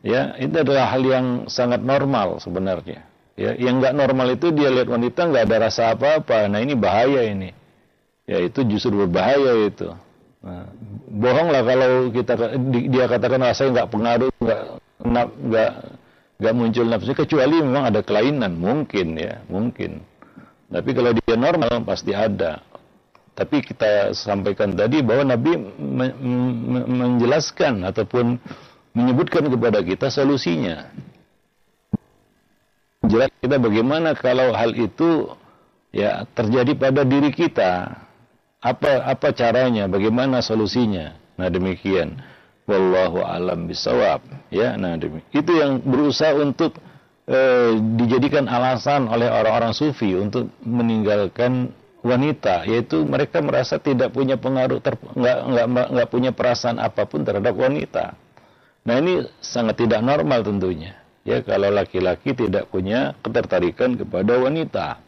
Ya, 0.02 0.34
itu 0.42 0.54
adalah 0.58 0.90
hal 0.90 1.02
yang 1.06 1.26
sangat 1.50 1.82
normal 1.82 2.42
sebenarnya. 2.42 3.06
Ya, 3.38 3.54
yang 3.54 3.78
nggak 3.78 3.94
normal 3.94 4.34
itu 4.34 4.50
dia 4.50 4.74
lihat 4.74 4.90
wanita 4.90 5.30
nggak 5.30 5.44
ada 5.46 5.70
rasa 5.70 5.94
apa-apa. 5.94 6.50
Nah 6.50 6.66
ini 6.66 6.74
bahaya 6.74 7.22
ini. 7.30 7.54
Ya 8.26 8.42
itu 8.42 8.66
justru 8.66 9.06
berbahaya 9.06 9.70
itu. 9.70 9.94
Nah, 10.42 10.66
bohong 11.14 11.50
lah 11.54 11.62
kalau 11.62 12.10
kita 12.10 12.34
dia 12.90 13.06
katakan 13.06 13.42
rasa 13.42 13.70
nggak 13.70 13.90
pengaruh 13.90 14.30
nggak 14.42 14.62
nggak 15.46 15.72
nggak 16.38 16.54
muncul 16.54 16.86
nafsu 16.86 17.14
kecuali 17.18 17.62
memang 17.66 17.90
ada 17.90 18.06
kelainan 18.06 18.54
mungkin 18.58 19.18
ya 19.18 19.42
mungkin. 19.50 20.02
Tapi 20.68 20.90
kalau 20.92 21.12
dia 21.16 21.36
normal 21.40 21.82
pasti 21.88 22.12
ada. 22.12 22.62
Tapi 23.38 23.62
kita 23.62 24.18
sampaikan 24.18 24.74
tadi 24.74 25.06
bahwa 25.06 25.38
Nabi 25.38 25.54
menjelaskan 26.90 27.86
ataupun 27.86 28.42
menyebutkan 28.98 29.46
kepada 29.46 29.80
kita 29.86 30.10
solusinya. 30.10 30.90
Jelas 33.06 33.30
kita 33.38 33.62
bagaimana 33.62 34.18
kalau 34.18 34.52
hal 34.58 34.74
itu 34.74 35.30
ya 35.94 36.26
terjadi 36.34 36.74
pada 36.76 37.06
diri 37.06 37.30
kita. 37.30 38.04
Apa 38.58 39.06
apa 39.06 39.30
caranya? 39.38 39.86
Bagaimana 39.86 40.42
solusinya? 40.42 41.14
Nah 41.38 41.48
demikian. 41.54 42.18
Wallahu 42.68 43.24
alam 43.24 43.72
bisawab. 43.72 44.28
Ya, 44.52 44.76
nah. 44.76 45.00
Itu 45.32 45.52
yang 45.56 45.80
berusaha 45.80 46.36
untuk 46.36 46.76
eh, 47.24 47.80
dijadikan 47.96 48.52
alasan 48.52 49.08
oleh 49.08 49.32
orang-orang 49.32 49.72
sufi 49.72 50.12
untuk 50.20 50.52
meninggalkan 50.68 51.72
wanita. 52.04 52.68
Yaitu 52.68 53.08
mereka 53.08 53.40
merasa 53.40 53.80
tidak 53.80 54.12
punya 54.12 54.36
pengaruh 54.36 54.84
nggak, 54.84 55.38
nggak, 55.48 55.88
nggak 55.96 56.10
punya 56.12 56.36
perasaan 56.36 56.84
apa 56.84 57.08
pun 57.08 57.24
terhadap 57.24 57.56
wanita. 57.56 58.20
Nah 58.84 58.96
ini 59.00 59.24
sangat 59.40 59.88
tidak 59.88 60.04
normal 60.04 60.44
tentunya. 60.44 61.00
Ya 61.24 61.40
kalau 61.44 61.72
laki-laki 61.72 62.36
tidak 62.36 62.68
punya 62.68 63.16
ketertarikan 63.24 63.96
kepada 63.96 64.44
wanita. 64.44 65.00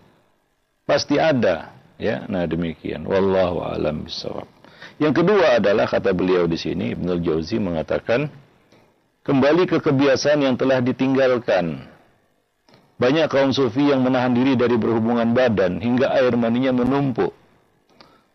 Pasti 0.87 1.19
ada. 1.19 1.75
Ya 1.99 2.23
nah 2.31 2.47
demikian. 2.47 3.03
Wallahu 3.03 3.67
alam 3.67 4.07
bisawab 4.07 4.58
yang 4.99 5.15
kedua 5.15 5.57
adalah 5.57 5.87
kata 5.87 6.11
beliau 6.11 6.45
di 6.45 6.59
sini 6.59 6.93
Ibnu 6.93 7.23
Jauzi 7.23 7.57
mengatakan 7.57 8.27
kembali 9.23 9.65
ke 9.65 9.79
kebiasaan 9.79 10.43
yang 10.43 10.55
telah 10.59 10.83
ditinggalkan 10.83 11.87
banyak 12.99 13.31
kaum 13.31 13.55
sufi 13.55 13.87
yang 13.87 14.03
menahan 14.03 14.35
diri 14.35 14.59
dari 14.59 14.75
berhubungan 14.75 15.31
badan 15.31 15.79
hingga 15.79 16.11
air 16.19 16.35
maninya 16.35 16.83
menumpuk. 16.83 17.31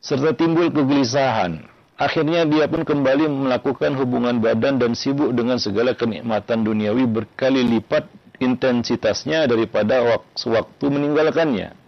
Serta 0.00 0.32
timbul 0.32 0.72
kegelisahan. 0.72 1.68
Akhirnya 2.00 2.48
dia 2.48 2.64
pun 2.64 2.80
kembali 2.80 3.28
melakukan 3.28 3.92
hubungan 3.94 4.40
badan 4.40 4.80
dan 4.80 4.96
sibuk 4.96 5.36
dengan 5.36 5.60
segala 5.60 5.92
kenikmatan 5.92 6.64
duniawi 6.64 7.04
berkali 7.04 7.60
lipat 7.60 8.08
intensitasnya 8.40 9.44
daripada 9.46 10.00
waktu 10.32 10.84
meninggalkannya. 10.88 11.83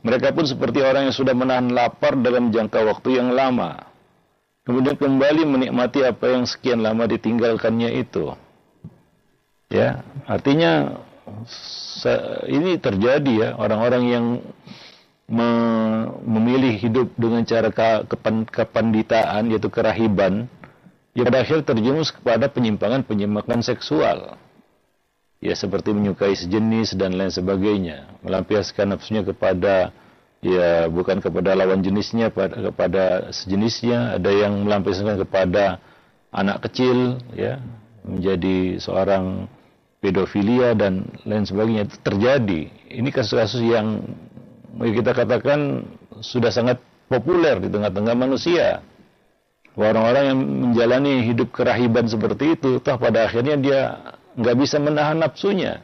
Mereka 0.00 0.32
pun 0.32 0.48
seperti 0.48 0.80
orang 0.80 1.08
yang 1.08 1.16
sudah 1.16 1.36
menahan 1.36 1.68
lapar 1.68 2.16
dalam 2.16 2.48
jangka 2.48 2.80
waktu 2.88 3.20
yang 3.20 3.36
lama. 3.36 3.84
Kemudian 4.64 4.96
kembali 4.96 5.44
menikmati 5.44 6.04
apa 6.04 6.36
yang 6.36 6.44
sekian 6.48 6.80
lama 6.80 7.04
ditinggalkannya 7.04 8.00
itu. 8.00 8.32
Ya, 9.68 10.02
artinya 10.24 11.00
ini 12.48 12.80
terjadi 12.80 13.32
ya 13.32 13.48
orang-orang 13.54 14.02
yang 14.08 14.24
memilih 16.26 16.74
hidup 16.74 17.08
dengan 17.14 17.46
cara 17.46 17.70
kepan 18.02 18.42
kepanditaan 18.50 19.46
yaitu 19.46 19.70
kerahiban 19.70 20.50
ya 21.14 21.22
pada 21.22 21.46
akhir 21.46 21.62
terjerumus 21.62 22.10
kepada 22.10 22.50
penyimpangan-penyimpangan 22.50 23.62
seksual 23.62 24.34
ya 25.40 25.56
seperti 25.56 25.96
menyukai 25.96 26.36
sejenis 26.36 26.94
dan 27.00 27.16
lain 27.16 27.32
sebagainya 27.32 28.12
melampiaskan 28.20 28.92
nafsunya 28.92 29.24
kepada 29.24 29.90
ya 30.44 30.88
bukan 30.88 31.20
kepada 31.20 31.56
lawan 31.56 31.80
jenisnya 31.80 32.28
pada 32.28 32.70
kepada 32.70 33.04
sejenisnya 33.32 34.20
ada 34.20 34.28
yang 34.28 34.64
melampiaskan 34.64 35.16
kepada 35.24 35.80
anak 36.32 36.64
kecil 36.68 37.20
ya 37.32 37.60
menjadi 38.04 38.80
seorang 38.80 39.48
pedofilia 40.00 40.72
dan 40.72 41.04
lain 41.28 41.44
sebagainya 41.44 41.84
itu 41.86 41.96
terjadi. 42.00 42.60
Ini 42.88 43.08
kasus-kasus 43.12 43.60
yang 43.60 44.00
kita 44.80 45.12
katakan 45.12 45.84
sudah 46.24 46.48
sangat 46.48 46.80
populer 47.06 47.60
di 47.60 47.68
tengah-tengah 47.68 48.16
manusia. 48.16 48.80
Orang-orang 49.76 50.24
yang 50.34 50.38
menjalani 50.40 51.24
hidup 51.24 51.54
kerahiban 51.54 52.04
seperti 52.04 52.58
itu, 52.58 52.82
toh 52.82 52.96
pada 52.98 53.28
akhirnya 53.30 53.54
dia 53.56 53.80
nggak 54.36 54.56
bisa 54.58 54.76
menahan 54.78 55.18
nafsunya. 55.18 55.82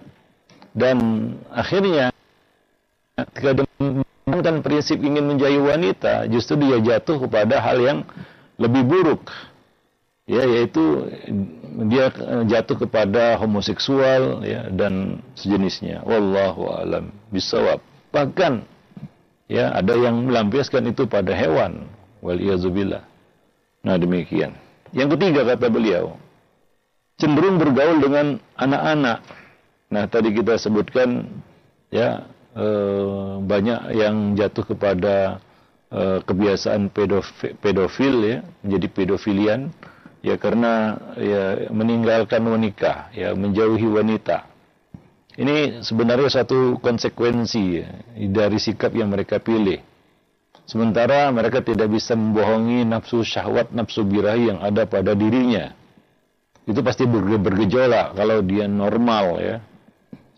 Dan 0.77 0.99
akhirnya 1.49 2.13
ketika 3.17 3.65
dia 3.65 4.53
prinsip 4.61 5.01
ingin 5.01 5.25
menjadi 5.25 5.57
wanita, 5.57 6.15
justru 6.29 6.61
dia 6.61 6.77
jatuh 6.83 7.17
kepada 7.25 7.63
hal 7.63 7.81
yang 7.81 7.99
lebih 8.61 8.85
buruk. 8.85 9.33
Ya 10.27 10.43
yaitu 10.43 11.07
dia 11.87 12.11
jatuh 12.51 12.77
kepada 12.83 13.39
homoseksual 13.39 14.43
ya 14.43 14.67
dan 14.75 15.23
sejenisnya. 15.39 16.03
Wallahu 16.03 16.67
alam 16.67 17.15
bisawab 17.31 17.79
bahkan 18.11 18.67
ya 19.47 19.71
ada 19.71 19.95
yang 19.95 20.27
melampiaskan 20.27 20.91
itu 20.91 21.07
pada 21.07 21.31
hewan. 21.31 21.87
Wal 22.19 22.43
nah 23.87 23.95
demikian. 23.95 24.51
Yang 24.91 25.15
ketiga 25.15 25.47
kata 25.47 25.71
beliau 25.71 26.19
cenderung 27.17 27.61
bergaul 27.61 28.01
dengan 28.01 28.27
anak-anak 28.57 29.21
nah 29.93 30.05
tadi 30.11 30.35
kita 30.35 30.59
sebutkan 30.61 31.29
ya 31.93 32.27
eh, 32.57 33.33
banyak 33.41 33.81
yang 33.95 34.35
jatuh 34.35 34.65
kepada 34.77 35.41
eh, 35.93 36.19
kebiasaan 36.25 36.91
pedofil, 36.91 37.55
pedofil 37.61 38.15
ya 38.25 38.39
menjadi 38.65 38.87
pedofilian 38.91 39.61
ya 40.27 40.35
karena 40.35 40.99
ya 41.15 41.71
meninggalkan 41.71 42.43
wanita, 42.43 43.15
ya 43.15 43.31
menjauhi 43.39 43.87
wanita. 43.87 44.51
Ini 45.37 45.85
sebenarnya 45.87 46.43
satu 46.43 46.81
konsekuensi 46.83 47.63
ya, 47.79 47.87
dari 48.33 48.59
sikap 48.59 48.91
yang 48.97 49.13
mereka 49.13 49.39
pilih. 49.39 49.79
Sementara 50.67 51.31
mereka 51.31 51.63
tidak 51.63 51.93
bisa 51.93 52.19
membohongi 52.19 52.83
nafsu 52.89 53.23
syahwat, 53.23 53.71
nafsu 53.71 54.03
birahi 54.03 54.51
yang 54.51 54.59
ada 54.65 54.89
pada 54.89 55.15
dirinya. 55.15 55.76
Itu 56.67 56.83
pasti 56.83 57.07
bergejolak 57.07 58.19
kalau 58.19 58.43
dia 58.43 58.67
normal 58.67 59.39
ya. 59.39 59.57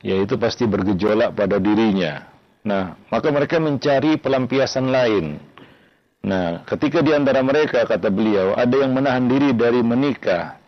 Ya 0.05 0.17
itu 0.21 0.39
pasti 0.39 0.69
bergejolak 0.69 1.35
pada 1.35 1.59
dirinya. 1.59 2.29
Nah, 2.63 2.95
maka 3.11 3.33
mereka 3.33 3.59
mencari 3.59 4.21
pelampiasan 4.21 4.93
lain 4.93 5.41
Nah, 6.25 6.67
ketika 6.67 6.99
di 6.99 7.15
antara 7.15 7.41
mereka, 7.47 7.87
kata 7.87 8.11
beliau, 8.11 8.59
ada 8.59 8.75
yang 8.75 8.91
menahan 8.91 9.31
diri 9.31 9.55
dari 9.55 9.81
menikah, 9.87 10.59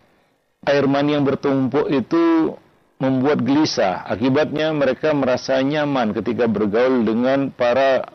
air 0.63 0.87
mani 0.87 1.19
yang 1.19 1.27
bertumpuk 1.27 1.91
itu 1.91 2.55
membuat 3.03 3.43
gelisah. 3.43 4.07
Akibatnya 4.07 4.71
mereka 4.71 5.11
merasa 5.11 5.59
nyaman 5.59 6.15
ketika 6.15 6.47
bergaul 6.47 7.03
dengan 7.03 7.51
para 7.51 8.07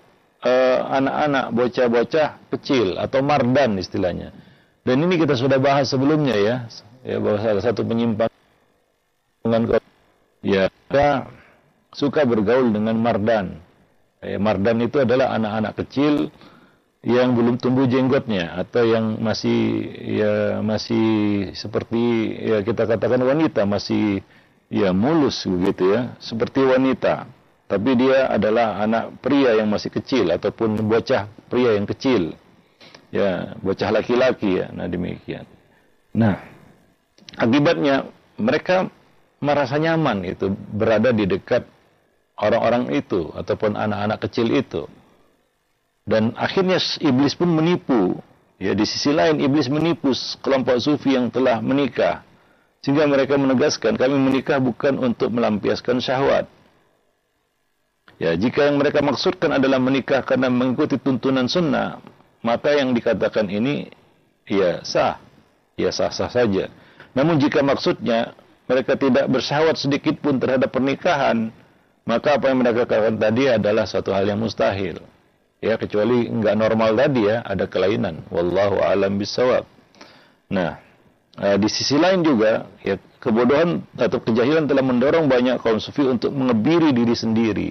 uh, 0.42 0.80
anak-anak, 0.96 1.46
bocah-bocah 1.52 2.30
kecil 2.56 2.96
atau 2.96 3.20
mardan 3.20 3.76
istilahnya. 3.78 4.32
Dan 4.86 5.02
ini 5.04 5.20
kita 5.20 5.34
sudah 5.36 5.60
bahas 5.60 5.92
sebelumnya 5.92 6.38
ya, 6.38 6.56
ya 7.06 7.22
bahwa 7.22 7.38
salah 7.38 7.64
satu 7.64 7.86
penyimpangan 7.86 8.34
ya 10.42 10.68
kita 10.74 11.30
suka 11.94 12.26
bergaul 12.26 12.74
dengan 12.74 12.98
mardan. 12.98 13.62
Ya, 14.20 14.42
mardan 14.42 14.82
itu 14.82 15.00
adalah 15.00 15.38
anak-anak 15.38 15.86
kecil 15.86 16.34
yang 17.06 17.38
belum 17.38 17.62
tumbuh 17.62 17.86
jenggotnya 17.86 18.58
atau 18.58 18.82
yang 18.82 19.22
masih 19.22 19.86
ya 20.02 20.34
masih 20.66 21.06
seperti 21.54 22.34
ya 22.42 22.66
kita 22.66 22.90
katakan 22.90 23.22
wanita 23.22 23.62
masih 23.70 24.26
ya 24.74 24.90
mulus 24.90 25.46
begitu 25.46 25.94
ya 25.94 26.18
seperti 26.18 26.66
wanita. 26.66 27.30
Tapi 27.66 27.98
dia 27.98 28.30
adalah 28.30 28.82
anak 28.82 29.22
pria 29.22 29.58
yang 29.58 29.70
masih 29.70 29.90
kecil 29.94 30.30
ataupun 30.34 30.78
bocah 30.86 31.30
pria 31.50 31.78
yang 31.78 31.86
kecil. 31.86 32.34
Ya 33.14 33.54
bocah 33.62 33.94
laki-laki 33.94 34.66
ya 34.66 34.74
nah 34.74 34.90
demikian. 34.90 35.46
Nah, 36.16 36.55
akibatnya 37.38 38.10
mereka 38.36 38.90
merasa 39.40 39.78
nyaman 39.78 40.26
itu 40.26 40.52
berada 40.52 41.12
di 41.12 41.28
dekat 41.28 41.68
orang-orang 42.40 42.92
itu 42.96 43.32
ataupun 43.36 43.76
anak-anak 43.76 44.20
kecil 44.28 44.48
itu. 44.52 44.84
Dan 46.06 46.38
akhirnya 46.38 46.78
iblis 47.02 47.34
pun 47.34 47.50
menipu. 47.50 48.20
Ya, 48.56 48.72
di 48.72 48.88
sisi 48.88 49.12
lain 49.12 49.44
iblis 49.44 49.68
menipu 49.68 50.16
kelompok 50.40 50.80
sufi 50.80 51.18
yang 51.18 51.28
telah 51.28 51.60
menikah. 51.60 52.24
Sehingga 52.86 53.10
mereka 53.10 53.36
menegaskan 53.36 53.98
kami 53.98 54.16
menikah 54.16 54.62
bukan 54.62 55.02
untuk 55.02 55.34
melampiaskan 55.34 55.98
syahwat. 55.98 56.46
Ya, 58.16 58.32
jika 58.38 58.72
yang 58.72 58.80
mereka 58.80 59.04
maksudkan 59.04 59.60
adalah 59.60 59.82
menikah 59.82 60.24
karena 60.24 60.48
mengikuti 60.48 60.96
tuntunan 60.96 61.52
sunnah, 61.52 62.00
maka 62.46 62.78
yang 62.78 62.96
dikatakan 62.96 63.50
ini 63.52 63.92
ya 64.48 64.86
sah. 64.86 65.20
Ya 65.76 65.92
sah-sah 65.92 66.32
saja. 66.32 66.72
Namun 67.16 67.40
jika 67.40 67.64
maksudnya 67.64 68.36
mereka 68.68 69.00
tidak 69.00 69.26
bersyahwat 69.32 69.80
sedikit 69.80 70.20
pun 70.20 70.38
terhadap 70.38 70.70
pernikahan, 70.70 71.50
maka 72.04 72.36
apa 72.38 72.52
yang 72.52 72.60
mereka 72.62 72.84
katakan 72.86 73.18
tadi 73.18 73.50
adalah 73.50 73.88
satu 73.88 74.12
hal 74.12 74.28
yang 74.28 74.38
mustahil. 74.38 75.00
Ya, 75.64 75.80
kecuali 75.80 76.30
nggak 76.30 76.56
normal 76.60 76.94
tadi 76.94 77.26
ya, 77.26 77.42
ada 77.42 77.66
kelainan. 77.66 78.22
Wallahu 78.30 78.84
alam 78.84 79.18
bisawab. 79.18 79.66
Nah, 80.52 80.78
eh, 81.40 81.58
di 81.58 81.66
sisi 81.72 81.98
lain 81.98 82.22
juga, 82.22 82.70
ya 82.86 83.00
kebodohan 83.18 83.82
atau 83.98 84.22
kejahilan 84.22 84.70
telah 84.70 84.86
mendorong 84.86 85.26
banyak 85.26 85.58
kaum 85.64 85.82
sufi 85.82 86.06
untuk 86.06 86.30
mengebiri 86.30 86.94
diri 86.94 87.16
sendiri 87.18 87.70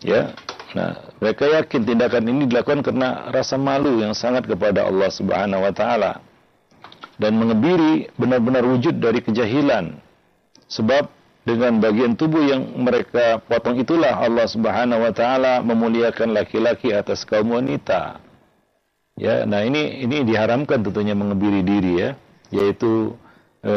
Ya. 0.00 0.32
Nah, 0.72 0.96
mereka 1.20 1.44
yakin 1.44 1.82
tindakan 1.82 2.24
ini 2.30 2.42
dilakukan 2.48 2.80
karena 2.80 3.28
rasa 3.28 3.60
malu 3.60 4.00
yang 4.00 4.14
sangat 4.16 4.48
kepada 4.48 4.86
Allah 4.86 5.10
Subhanahu 5.12 5.60
wa 5.66 5.72
taala. 5.74 6.24
Dan 7.20 7.36
mengebiri 7.36 8.08
benar-benar 8.16 8.64
wujud 8.64 8.96
dari 8.96 9.20
kejahilan. 9.20 9.92
Sebab 10.72 11.20
dengan 11.44 11.80
bagian 11.80 12.16
tubuh 12.16 12.44
yang 12.44 12.62
mereka 12.80 13.40
potong 13.40 13.80
itulah 13.80 14.12
Allah 14.20 14.44
Subhanahu 14.44 15.04
wa 15.04 15.12
taala 15.12 15.64
memuliakan 15.64 16.36
laki-laki 16.36 16.92
atas 16.92 17.24
kaum 17.24 17.56
wanita. 17.56 18.20
Ya, 19.20 19.44
nah 19.44 19.60
ini 19.64 20.00
ini 20.04 20.24
diharamkan 20.24 20.80
tentunya 20.80 21.12
mengebiri 21.12 21.60
diri 21.60 21.92
ya, 22.00 22.10
yaitu 22.48 23.12
e, 23.60 23.74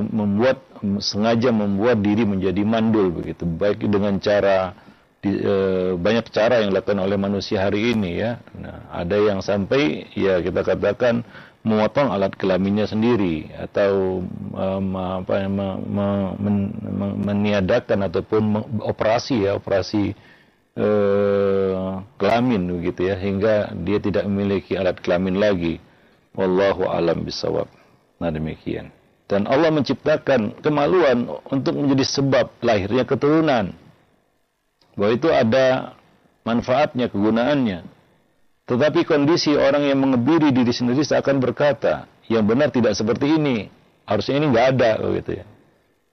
membuat 0.00 0.64
sengaja 1.00 1.52
membuat 1.52 2.00
diri 2.00 2.24
menjadi 2.24 2.62
mandul 2.64 3.12
begitu, 3.12 3.44
baik 3.44 3.84
dengan 3.84 4.16
cara 4.16 4.72
di, 5.20 5.32
e, 5.32 5.54
banyak 5.92 6.30
cara 6.32 6.64
yang 6.64 6.72
dilakukan 6.72 7.04
oleh 7.04 7.18
manusia 7.20 7.68
hari 7.68 7.92
ini 7.92 8.20
ya. 8.20 8.40
Nah, 8.56 8.88
ada 8.92 9.16
yang 9.16 9.44
sampai 9.44 10.08
ya 10.16 10.40
kita 10.40 10.64
katakan 10.64 11.20
memotong 11.66 12.14
alat 12.14 12.32
kelaminnya 12.38 12.86
sendiri 12.86 13.50
atau 13.58 14.22
um, 14.54 14.88
apa 14.94 15.44
me, 15.50 15.68
me, 15.84 16.06
men, 16.38 16.56
me, 16.78 17.06
meniadakan 17.18 18.06
ataupun 18.06 18.42
operasi 18.82 19.44
ya 19.44 19.58
operasi 19.58 20.14
e, 20.78 20.88
kelamin 22.16 22.62
begitu 22.78 23.10
ya 23.10 23.18
hingga 23.18 23.74
dia 23.82 23.98
tidak 23.98 24.24
memiliki 24.30 24.78
alat 24.78 25.02
kelamin 25.02 25.36
lagi. 25.36 25.82
Wallahu 26.38 26.86
alam 26.86 27.26
bisawab. 27.26 27.66
Nah 28.22 28.30
demikian. 28.30 28.94
Dan 29.28 29.44
Allah 29.44 29.68
menciptakan 29.68 30.62
kemaluan 30.64 31.28
untuk 31.52 31.76
menjadi 31.76 32.06
sebab 32.06 32.48
lahirnya 32.64 33.04
keturunan 33.04 33.74
bahwa 34.96 35.12
itu 35.12 35.28
ada 35.28 35.98
manfaatnya, 36.48 37.12
kegunaannya. 37.12 37.97
Tetapi 38.68 39.08
kondisi 39.08 39.56
orang 39.56 39.88
yang 39.88 39.96
mengebiri 39.96 40.52
diri 40.52 40.68
sendiri 40.68 41.00
seakan 41.00 41.40
berkata, 41.40 42.04
yang 42.28 42.44
benar 42.44 42.68
tidak 42.68 42.92
seperti 42.92 43.40
ini. 43.40 43.72
Harusnya 44.04 44.36
ini 44.36 44.46
nggak 44.52 44.66
ada, 44.76 44.90
gitu 45.16 45.40
ya. 45.40 45.44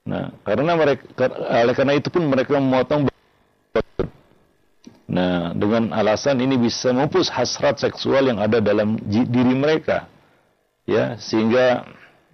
Nah, 0.08 0.32
karena 0.40 0.72
mereka, 0.72 1.04
oleh 1.52 1.74
karena 1.76 1.94
itu 2.00 2.08
pun 2.08 2.24
mereka 2.24 2.56
memotong. 2.56 3.12
Nah, 5.06 5.52
dengan 5.52 5.92
alasan 5.92 6.40
ini 6.40 6.56
bisa 6.56 6.96
memupus 6.96 7.28
hasrat 7.28 7.76
seksual 7.76 8.32
yang 8.32 8.40
ada 8.40 8.58
dalam 8.64 8.96
diri 9.04 9.54
mereka, 9.54 10.08
ya, 10.88 11.20
sehingga 11.20 11.84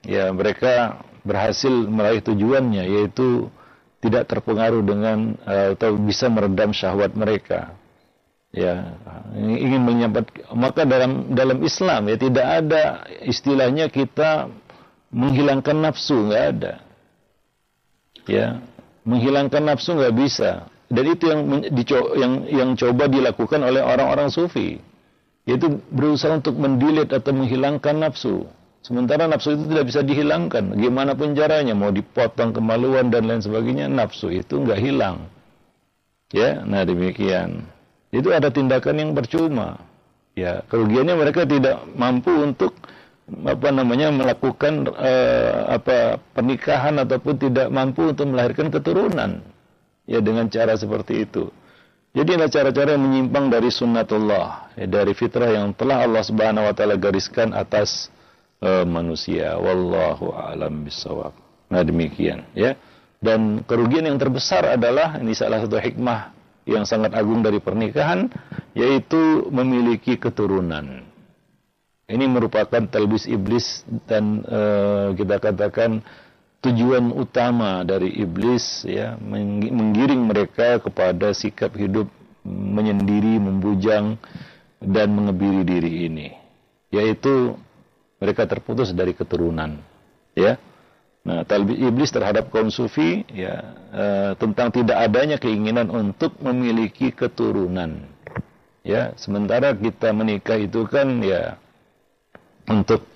ya 0.07 0.31
mereka 0.31 1.03
berhasil 1.27 1.71
meraih 1.71 2.23
tujuannya, 2.23 2.87
yaitu 2.87 3.51
tidak 4.03 4.27
terpengaruh 4.31 4.83
dengan 4.83 5.39
uh, 5.47 5.75
atau 5.79 5.95
bisa 5.99 6.27
meredam 6.27 6.75
syahwat 6.75 7.15
mereka. 7.15 7.75
Ya, 8.53 9.01
ingin 9.33 9.81
menyampat 9.81 10.29
maka 10.53 10.85
dalam 10.85 11.33
dalam 11.33 11.65
Islam 11.65 12.05
ya 12.13 12.21
tidak 12.21 12.47
ada 12.61 12.83
istilahnya 13.25 13.89
kita 13.89 14.53
menghilangkan 15.09 15.73
nafsu 15.81 16.29
nggak 16.29 16.45
ada. 16.53 16.73
Ya, 18.29 18.61
menghilangkan 19.09 19.73
nafsu 19.73 19.97
nggak 19.97 20.15
bisa. 20.21 20.69
Dan 20.93 21.05
itu 21.17 21.33
yang 21.33 21.41
yang 22.13 22.33
yang 22.53 22.71
coba 22.77 23.09
dilakukan 23.09 23.65
oleh 23.65 23.81
orang-orang 23.81 24.29
sufi, 24.29 24.77
yaitu 25.49 25.81
berusaha 25.89 26.37
untuk 26.37 26.61
mendilit 26.61 27.09
atau 27.09 27.33
menghilangkan 27.33 28.05
nafsu. 28.05 28.45
Sementara 28.85 29.25
nafsu 29.25 29.57
itu 29.57 29.65
tidak 29.65 29.89
bisa 29.89 30.05
dihilangkan. 30.05 30.77
Gimana 30.77 31.17
pun 31.17 31.33
caranya, 31.33 31.73
mau 31.73 31.89
dipotong 31.89 32.53
kemaluan 32.53 33.09
dan 33.09 33.25
lain 33.25 33.41
sebagainya, 33.41 33.89
nafsu 33.89 34.29
itu 34.29 34.61
nggak 34.61 34.77
hilang. 34.77 35.25
Ya, 36.35 36.61
nah 36.69 36.85
demikian. 36.85 37.65
Itu 38.13 38.29
ada 38.29 38.53
tindakan 38.53 39.01
yang 39.01 39.11
percuma. 39.17 39.81
Ya, 40.37 40.61
kerugiannya 40.69 41.17
mereka 41.17 41.49
tidak 41.49 41.81
mampu 41.97 42.29
untuk 42.29 42.77
apa 43.33 43.69
namanya 43.73 44.13
melakukan 44.13 44.93
uh, 44.93 45.73
apa 45.73 46.21
pernikahan 46.37 47.01
ataupun 47.01 47.35
tidak 47.41 47.73
mampu 47.73 48.13
untuk 48.13 48.29
melahirkan 48.29 48.69
keturunan. 48.69 49.41
Ya 50.05 50.21
dengan 50.21 50.53
cara 50.53 50.77
seperti 50.77 51.25
itu. 51.25 51.49
Jadi 52.13 52.37
ada 52.37 52.53
cara-cara 52.53 52.93
yang 52.93 53.09
menyimpang 53.09 53.49
dari 53.49 53.73
sunnatullah, 53.73 54.77
ya, 54.77 54.85
dari 54.85 55.17
fitrah 55.17 55.49
yang 55.49 55.73
telah 55.73 56.05
Allah 56.05 56.21
Subhanahu 56.21 56.69
wa 56.69 56.75
taala 56.77 57.01
gariskan 57.01 57.57
atas 57.57 58.13
uh, 58.61 58.85
manusia. 58.85 59.57
Wallahu 59.57 60.37
a'lam 60.37 60.85
bisawab. 60.85 61.33
Nah 61.73 61.81
demikian 61.81 62.45
ya. 62.53 62.77
Dan 63.23 63.65
kerugian 63.65 64.05
yang 64.05 64.21
terbesar 64.21 64.77
adalah 64.77 65.17
ini 65.17 65.33
salah 65.33 65.65
satu 65.65 65.79
hikmah 65.81 66.42
yang 66.69 66.87
sangat 66.87 67.15
agung 67.15 67.43
dari 67.43 67.59
pernikahan 67.59 68.31
yaitu 68.73 69.49
memiliki 69.51 70.15
keturunan. 70.19 71.03
Ini 72.07 72.25
merupakan 72.29 72.83
talbis 72.87 73.25
iblis 73.25 73.87
dan 74.05 74.45
uh, 74.45 75.17
kita 75.17 75.41
katakan 75.41 76.05
tujuan 76.63 77.11
utama 77.11 77.83
dari 77.83 78.13
iblis 78.23 78.87
ya 78.87 79.19
menggiring 79.19 80.23
mereka 80.31 80.79
kepada 80.79 81.35
sikap 81.35 81.75
hidup 81.75 82.07
menyendiri, 82.47 83.39
membujang 83.39 84.19
dan 84.83 85.15
mengebiri 85.15 85.63
diri 85.63 85.93
ini 86.11 86.29
yaitu 86.93 87.57
mereka 88.21 88.45
terputus 88.45 88.93
dari 88.93 89.17
keturunan 89.17 89.81
ya 90.37 90.61
nah 91.23 91.47
talbis 91.47 91.79
iblis 91.79 92.11
terhadap 92.11 92.51
kaum 92.51 92.67
sufi 92.67 93.23
ya 93.31 93.63
e, 93.95 94.05
tentang 94.43 94.75
tidak 94.75 94.99
adanya 94.99 95.39
keinginan 95.39 95.87
untuk 95.87 96.35
memiliki 96.43 97.15
keturunan. 97.15 98.03
Ya 98.83 99.15
sementara 99.15 99.71
kita 99.71 100.11
menikah 100.11 100.59
itu 100.59 100.83
kan 100.91 101.23
ya 101.23 101.55
untuk 102.67 103.07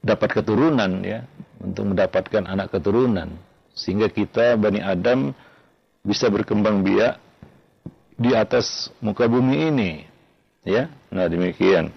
dapat 0.00 0.40
keturunan 0.40 1.04
ya 1.04 1.28
untuk 1.60 1.92
mendapatkan 1.92 2.48
anak 2.48 2.72
keturunan. 2.72 3.28
Sehingga 3.76 4.08
kita 4.08 4.56
bani 4.56 4.80
Adam 4.80 5.36
bisa 6.00 6.32
berkembang 6.32 6.80
biak 6.80 7.20
di 8.16 8.32
atas 8.32 8.88
muka 9.04 9.28
bumi 9.28 9.68
ini. 9.68 9.92
Ya 10.64 10.88
nah 11.12 11.28
demikian. 11.28 11.92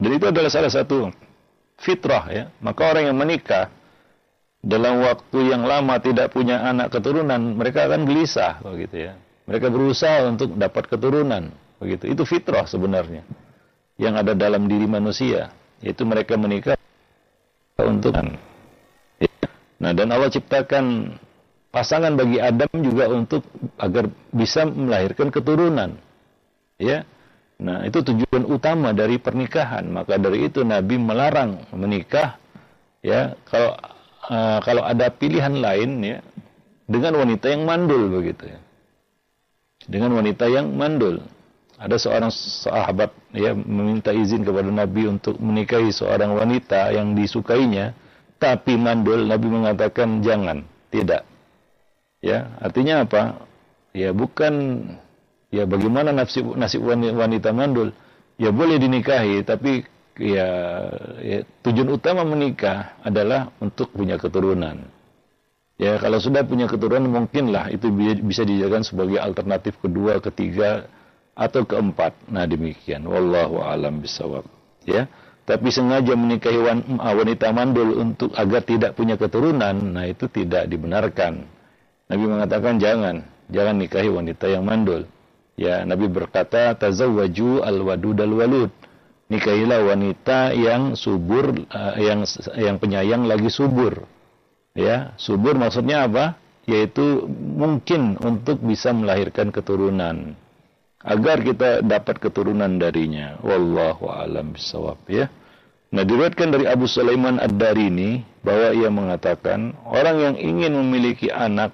Dan 0.00 0.10
itu 0.16 0.24
adalah 0.24 0.48
salah 0.48 0.72
satu 0.72 1.12
fitrah 1.76 2.24
ya. 2.32 2.44
Maka 2.64 2.96
orang 2.96 3.12
yang 3.12 3.16
menikah 3.20 3.68
dalam 4.66 4.98
waktu 4.98 5.54
yang 5.54 5.62
lama 5.62 5.94
tidak 6.02 6.34
punya 6.34 6.58
anak 6.66 6.90
keturunan, 6.90 7.38
mereka 7.54 7.86
akan 7.86 8.02
gelisah 8.02 8.58
begitu 8.66 9.06
ya. 9.10 9.14
Mereka 9.46 9.70
berusaha 9.70 10.26
untuk 10.26 10.58
dapat 10.58 10.90
keturunan 10.90 11.54
begitu. 11.78 12.10
Itu 12.10 12.26
fitrah 12.26 12.66
sebenarnya 12.66 13.22
yang 13.94 14.18
ada 14.18 14.34
dalam 14.34 14.66
diri 14.66 14.90
manusia, 14.90 15.54
yaitu 15.78 16.02
mereka 16.02 16.34
menikah 16.34 16.74
untuk 17.78 18.10
Nah, 19.76 19.92
dan 19.92 20.08
Allah 20.08 20.32
ciptakan 20.32 21.14
pasangan 21.68 22.16
bagi 22.16 22.40
Adam 22.40 22.72
juga 22.80 23.12
untuk 23.12 23.44
agar 23.76 24.08
bisa 24.32 24.64
melahirkan 24.64 25.28
keturunan. 25.28 26.00
Ya. 26.80 27.04
Nah, 27.60 27.84
itu 27.84 28.00
tujuan 28.00 28.48
utama 28.48 28.96
dari 28.96 29.20
pernikahan. 29.20 29.84
Maka 29.88 30.16
dari 30.16 30.48
itu 30.48 30.64
Nabi 30.64 30.96
melarang 30.96 31.68
menikah 31.76 32.40
ya 33.04 33.36
kalau 33.48 33.76
uh, 34.30 34.58
kalau 34.62 34.82
ada 34.82 35.10
pilihan 35.10 35.54
lain 35.58 35.90
ya 36.02 36.18
dengan 36.86 37.18
wanita 37.18 37.50
yang 37.50 37.66
mandul 37.66 38.10
begitu 38.10 38.46
ya. 38.46 38.58
Dengan 39.86 40.18
wanita 40.18 40.46
yang 40.50 40.74
mandul. 40.74 41.22
Ada 41.76 42.00
seorang 42.00 42.32
sahabat 42.32 43.12
ya 43.36 43.52
meminta 43.52 44.08
izin 44.08 44.42
kepada 44.42 44.72
Nabi 44.72 45.12
untuk 45.12 45.36
menikahi 45.36 45.92
seorang 45.92 46.32
wanita 46.32 46.88
yang 46.88 47.12
disukainya, 47.12 47.92
tapi 48.40 48.80
mandul. 48.80 49.28
Nabi 49.28 49.46
mengatakan 49.52 50.24
jangan, 50.24 50.64
tidak. 50.88 51.28
Ya, 52.24 52.48
artinya 52.64 53.04
apa? 53.04 53.44
Ya 53.92 54.16
bukan 54.16 54.54
ya 55.52 55.68
bagaimana 55.68 56.16
nasib 56.16 56.56
nasib 56.56 56.80
wanita 56.88 57.52
mandul? 57.52 57.92
Ya 58.40 58.48
boleh 58.56 58.80
dinikahi, 58.80 59.44
tapi 59.44 59.84
ya, 60.18 60.48
ya 61.20 61.38
tujuan 61.64 61.96
utama 61.96 62.24
menikah 62.24 62.98
adalah 63.04 63.52
untuk 63.60 63.92
punya 63.92 64.16
keturunan. 64.16 64.84
Ya 65.76 66.00
kalau 66.00 66.16
sudah 66.16 66.40
punya 66.40 66.64
keturunan 66.64 67.04
mungkinlah 67.04 67.68
itu 67.68 67.92
bisa 68.24 68.48
dijadikan 68.48 68.80
sebagai 68.80 69.20
alternatif 69.20 69.76
kedua, 69.76 70.24
ketiga 70.24 70.88
atau 71.36 71.68
keempat. 71.68 72.16
Nah 72.32 72.48
demikian. 72.48 73.04
Wallahu 73.04 73.60
alam 73.60 74.00
bisawab. 74.00 74.48
Ya. 74.88 75.04
Tapi 75.46 75.70
sengaja 75.70 76.18
menikahi 76.18 76.58
wanita 76.98 77.54
mandul 77.54 78.02
untuk 78.02 78.34
agar 78.34 78.66
tidak 78.66 78.98
punya 78.98 79.14
keturunan, 79.14 79.78
nah 79.94 80.02
itu 80.02 80.26
tidak 80.26 80.66
dibenarkan. 80.66 81.46
Nabi 82.10 82.24
mengatakan 82.26 82.82
jangan, 82.82 83.22
jangan 83.46 83.78
nikahi 83.78 84.10
wanita 84.10 84.50
yang 84.50 84.66
mandul. 84.66 85.06
Ya, 85.54 85.86
Nabi 85.86 86.10
berkata 86.10 86.74
tazawwaju 86.74 87.62
al-wadud 87.62 88.18
al-walud. 88.18 88.74
Nikahilah 89.26 89.82
wanita 89.82 90.54
yang 90.54 90.94
subur 90.94 91.50
uh, 91.66 91.98
yang 91.98 92.22
yang 92.54 92.76
penyayang 92.78 93.26
lagi 93.26 93.50
subur. 93.50 94.06
Ya, 94.76 95.16
subur 95.18 95.58
maksudnya 95.58 96.06
apa? 96.06 96.38
Yaitu 96.66 97.26
mungkin 97.34 98.18
untuk 98.22 98.62
bisa 98.62 98.94
melahirkan 98.94 99.50
keturunan 99.50 100.34
agar 101.06 101.38
kita 101.42 101.86
dapat 101.86 102.18
keturunan 102.18 102.78
darinya. 102.78 103.38
Wallahu 103.42 104.10
alam 104.10 104.50
bisawab 104.54 104.98
ya. 105.06 105.30
Nah 105.94 106.02
diriwayatkan 106.02 106.50
dari 106.50 106.66
Abu 106.66 106.90
Sulaiman 106.90 107.38
Ad-Darini 107.38 108.26
bahwa 108.42 108.74
ia 108.74 108.90
mengatakan 108.90 109.70
orang 109.86 110.16
yang 110.18 110.34
ingin 110.34 110.74
memiliki 110.74 111.30
anak 111.30 111.70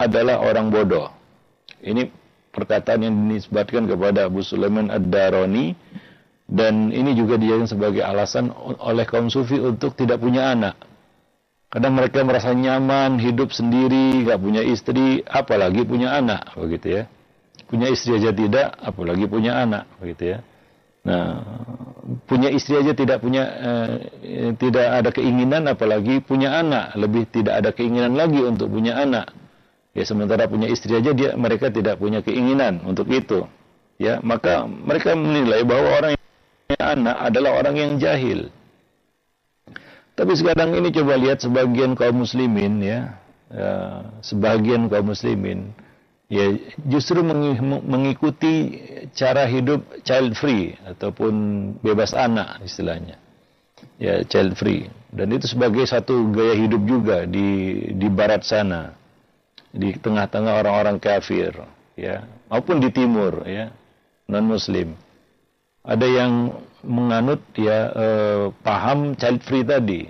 adalah 0.00 0.40
orang 0.40 0.72
bodoh. 0.72 1.12
Ini 1.84 2.08
perkataan 2.48 3.04
yang 3.04 3.14
dinisbatkan 3.14 3.84
kepada 3.84 4.24
Abu 4.24 4.40
Sulaiman 4.40 4.88
Ad-Darani 4.88 5.76
dan 6.48 6.90
ini 6.90 7.14
juga 7.14 7.38
dijadikan 7.38 7.68
sebagai 7.70 8.02
alasan 8.02 8.50
oleh 8.82 9.04
kaum 9.06 9.30
sufi 9.30 9.58
untuk 9.58 9.94
tidak 9.94 10.22
punya 10.22 10.52
anak. 10.52 10.76
Kadang 11.72 11.96
mereka 11.96 12.20
merasa 12.20 12.52
nyaman 12.52 13.16
hidup 13.16 13.48
sendiri, 13.48 14.28
gak 14.28 14.40
punya 14.44 14.60
istri, 14.60 15.24
apalagi 15.24 15.88
punya 15.88 16.20
anak, 16.20 16.52
begitu 16.52 17.00
ya 17.00 17.04
punya 17.72 17.88
istri 17.88 18.20
aja 18.20 18.28
tidak, 18.36 18.76
apalagi 18.84 19.24
punya 19.24 19.64
anak, 19.64 19.88
begitu 19.96 20.36
ya. 20.36 20.38
Nah, 21.08 21.40
punya 22.28 22.52
istri 22.52 22.76
aja 22.76 22.92
tidak 22.92 23.24
punya 23.24 23.42
eh, 23.48 24.52
tidak 24.60 24.86
ada 25.02 25.10
keinginan 25.10 25.64
apalagi 25.72 26.20
punya 26.20 26.60
anak, 26.60 26.92
lebih 27.00 27.24
tidak 27.32 27.64
ada 27.64 27.72
keinginan 27.72 28.12
lagi 28.12 28.44
untuk 28.44 28.68
punya 28.68 29.00
anak. 29.00 29.32
Ya 29.96 30.04
sementara 30.04 30.44
punya 30.52 30.68
istri 30.68 30.92
aja 30.92 31.16
dia 31.16 31.32
mereka 31.34 31.72
tidak 31.72 31.96
punya 31.96 32.20
keinginan 32.20 32.84
untuk 32.84 33.08
itu. 33.08 33.48
Ya, 33.96 34.20
maka 34.20 34.68
mereka 34.68 35.16
menilai 35.16 35.64
bahwa 35.64 35.88
orang 35.96 36.10
yang 36.16 36.21
punya 36.72 36.96
anak 36.96 37.16
adalah 37.20 37.50
orang 37.60 37.76
yang 37.76 37.92
jahil. 38.00 38.48
Tapi 40.16 40.32
sekarang 40.36 40.72
ini 40.72 40.88
coba 40.88 41.20
lihat 41.20 41.44
sebagian 41.44 41.92
kaum 41.92 42.24
muslimin 42.24 42.80
ya, 42.80 43.20
ya 43.52 43.72
sebagian 44.24 44.88
kaum 44.88 45.12
muslimin 45.12 45.72
ya 46.32 46.48
justru 46.88 47.20
mengikuti 47.84 48.80
cara 49.12 49.44
hidup 49.44 49.84
child 50.00 50.32
free 50.32 50.72
ataupun 50.88 51.32
bebas 51.84 52.16
anak 52.16 52.64
istilahnya. 52.64 53.20
Ya 54.00 54.24
child 54.24 54.56
free. 54.56 54.88
Dan 55.12 55.36
itu 55.36 55.44
sebagai 55.44 55.84
satu 55.84 56.32
gaya 56.32 56.56
hidup 56.56 56.80
juga 56.88 57.28
di 57.28 57.76
di 57.92 58.08
barat 58.08 58.48
sana. 58.48 58.96
Di 59.72 59.96
tengah-tengah 59.96 60.60
orang-orang 60.60 60.96
kafir 61.00 61.52
ya 61.96 62.24
maupun 62.48 62.80
di 62.80 62.88
timur 62.92 63.44
ya 63.44 63.72
non 64.28 64.44
muslim 64.44 64.92
ada 65.82 66.06
yang 66.06 66.62
menganut 66.82 67.42
ya 67.54 67.78
eh, 67.94 68.42
paham 68.62 69.14
child 69.18 69.42
free 69.42 69.66
tadi 69.66 70.06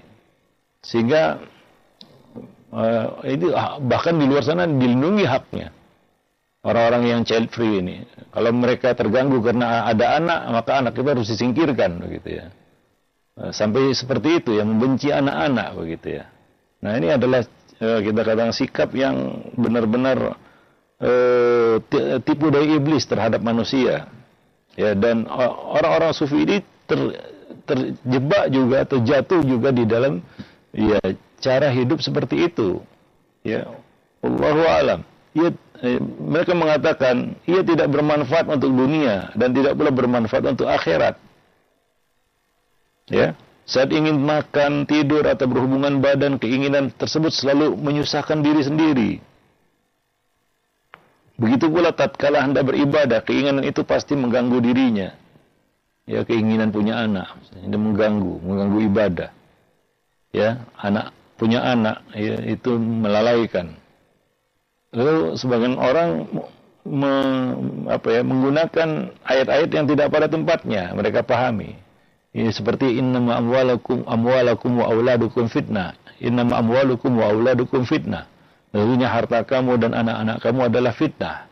sehingga 0.84 1.40
eh, 2.72 3.06
itu 3.36 3.52
bahkan 3.84 4.16
di 4.16 4.24
luar 4.28 4.44
sana 4.44 4.68
dilindungi 4.68 5.24
haknya 5.24 5.72
orang-orang 6.62 7.02
yang 7.10 7.20
child 7.26 7.50
free 7.50 7.82
ini. 7.82 8.06
Kalau 8.30 8.50
mereka 8.54 8.94
terganggu 8.94 9.42
karena 9.42 9.86
ada 9.86 10.16
anak, 10.16 10.40
maka 10.50 10.72
anak 10.78 10.94
itu 10.96 11.08
harus 11.10 11.28
disingkirkan 11.28 11.98
begitu 12.00 12.42
ya. 12.42 12.46
Eh, 13.42 13.52
sampai 13.52 13.92
seperti 13.92 14.40
itu 14.42 14.50
ya 14.56 14.64
membenci 14.64 15.10
anak-anak 15.10 15.68
begitu 15.76 16.22
ya. 16.22 16.24
Nah, 16.82 16.98
ini 16.98 17.08
adalah 17.12 17.42
eh, 17.78 18.00
kita 18.02 18.20
katakan 18.22 18.54
sikap 18.54 18.90
yang 18.94 19.42
benar-benar 19.58 20.38
eh, 21.02 21.76
tipu 22.22 22.48
daya 22.48 22.78
iblis 22.78 23.04
terhadap 23.04 23.42
manusia. 23.42 24.08
Ya, 24.72 24.96
dan 24.96 25.28
orang-orang 25.28 26.16
sufi 26.16 26.48
ini 26.48 26.56
ter, 26.88 26.98
terjebak 27.68 28.48
juga 28.48 28.76
atau 28.88 28.98
jatuh 29.04 29.44
juga 29.44 29.68
di 29.68 29.84
dalam 29.84 30.24
ya 30.72 31.00
cara 31.44 31.68
hidup 31.68 32.00
seperti 32.00 32.48
itu. 32.48 32.80
Ya, 33.44 33.68
Allahu 34.24 34.62
alam. 34.64 35.00
Ya 35.36 35.52
Eh, 35.82 35.98
mereka 35.98 36.54
mengatakan 36.54 37.34
ia 37.42 37.58
tidak 37.66 37.90
bermanfaat 37.90 38.46
untuk 38.46 38.70
dunia 38.70 39.34
dan 39.34 39.50
tidak 39.50 39.74
pula 39.74 39.90
bermanfaat 39.90 40.54
untuk 40.54 40.70
akhirat. 40.70 41.18
Ya, 43.10 43.34
saat 43.66 43.90
ingin 43.90 44.22
makan, 44.22 44.86
tidur 44.86 45.26
atau 45.26 45.50
berhubungan 45.50 45.98
badan, 45.98 46.38
keinginan 46.38 46.94
tersebut 46.94 47.34
selalu 47.34 47.74
menyusahkan 47.74 48.46
diri 48.46 48.62
sendiri. 48.62 49.10
Begitu 51.42 51.66
pula 51.66 51.90
tatkala 51.90 52.38
Anda 52.38 52.62
beribadah, 52.62 53.26
keinginan 53.26 53.66
itu 53.66 53.82
pasti 53.82 54.14
mengganggu 54.14 54.62
dirinya. 54.62 55.10
Ya, 56.06 56.22
keinginan 56.22 56.70
punya 56.70 57.02
anak, 57.02 57.34
ini 57.58 57.74
mengganggu, 57.74 58.46
mengganggu 58.46 58.78
ibadah. 58.86 59.30
Ya, 60.30 60.62
anak 60.78 61.10
punya 61.34 61.66
anak, 61.66 62.06
ya, 62.14 62.38
itu 62.46 62.78
melalaikan. 62.78 63.74
Lalu 64.94 65.34
sebagian 65.34 65.82
orang 65.82 66.30
me, 66.86 67.12
apa 67.90 68.08
ya, 68.10 68.22
menggunakan 68.22 69.10
ayat-ayat 69.26 69.70
yang 69.74 69.86
tidak 69.90 70.14
pada 70.14 70.30
tempatnya 70.30 70.94
mereka 70.94 71.26
pahami. 71.26 71.74
Ini 72.32 72.48
seperti 72.54 72.96
innama 72.96 73.36
amwalakum 73.36 74.06
amwalakum 74.08 74.78
wa 74.78 74.88
auladukum 74.88 75.50
fitnah. 75.50 75.98
Innama 76.22 76.62
amwalukum 76.62 77.18
wa 77.18 77.28
auladukum 77.28 77.84
fitnah. 77.84 78.31
Lalunya 78.72 79.08
harta 79.08 79.44
kamu 79.44 79.76
dan 79.76 79.92
anak-anak 79.92 80.36
kamu 80.40 80.60
adalah 80.72 80.92
fitnah. 80.96 81.44